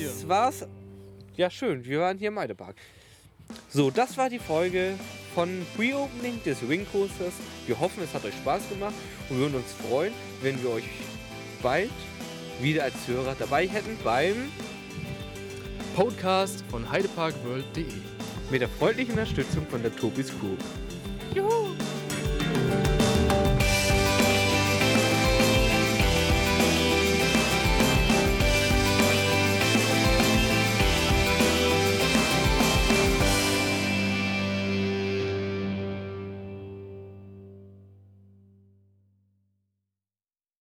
Das 0.00 0.20
hier. 0.20 0.28
war's. 0.28 0.66
Ja, 1.36 1.50
schön. 1.50 1.84
Wir 1.84 2.00
waren 2.00 2.18
hier 2.18 2.28
im 2.28 2.38
Heidepark. 2.38 2.76
So, 3.68 3.90
das 3.90 4.16
war 4.16 4.30
die 4.30 4.38
Folge 4.38 4.94
von 5.34 5.66
Pre-Opening 5.76 6.42
des 6.44 6.66
Wing 6.68 6.86
Coasters. 6.92 7.34
Wir 7.66 7.78
hoffen, 7.78 8.02
es 8.02 8.12
hat 8.14 8.24
euch 8.24 8.34
Spaß 8.34 8.68
gemacht 8.68 8.94
und 9.28 9.36
wir 9.36 9.44
würden 9.44 9.56
uns 9.56 9.72
freuen, 9.88 10.12
wenn 10.42 10.62
wir 10.62 10.70
euch 10.70 10.84
bald 11.62 11.90
wieder 12.60 12.84
als 12.84 12.94
Hörer 13.06 13.34
dabei 13.38 13.66
hätten 13.66 13.98
beim 14.04 14.50
Podcast 15.96 16.64
von 16.70 16.90
heideparkworld.de. 16.90 17.84
mit 18.50 18.60
der 18.60 18.68
freundlichen 18.68 19.12
Unterstützung 19.12 19.66
von 19.68 19.82
der 19.82 19.94
Tobis 19.94 20.28
Group. 20.38 20.58
Juhu! 21.34 21.74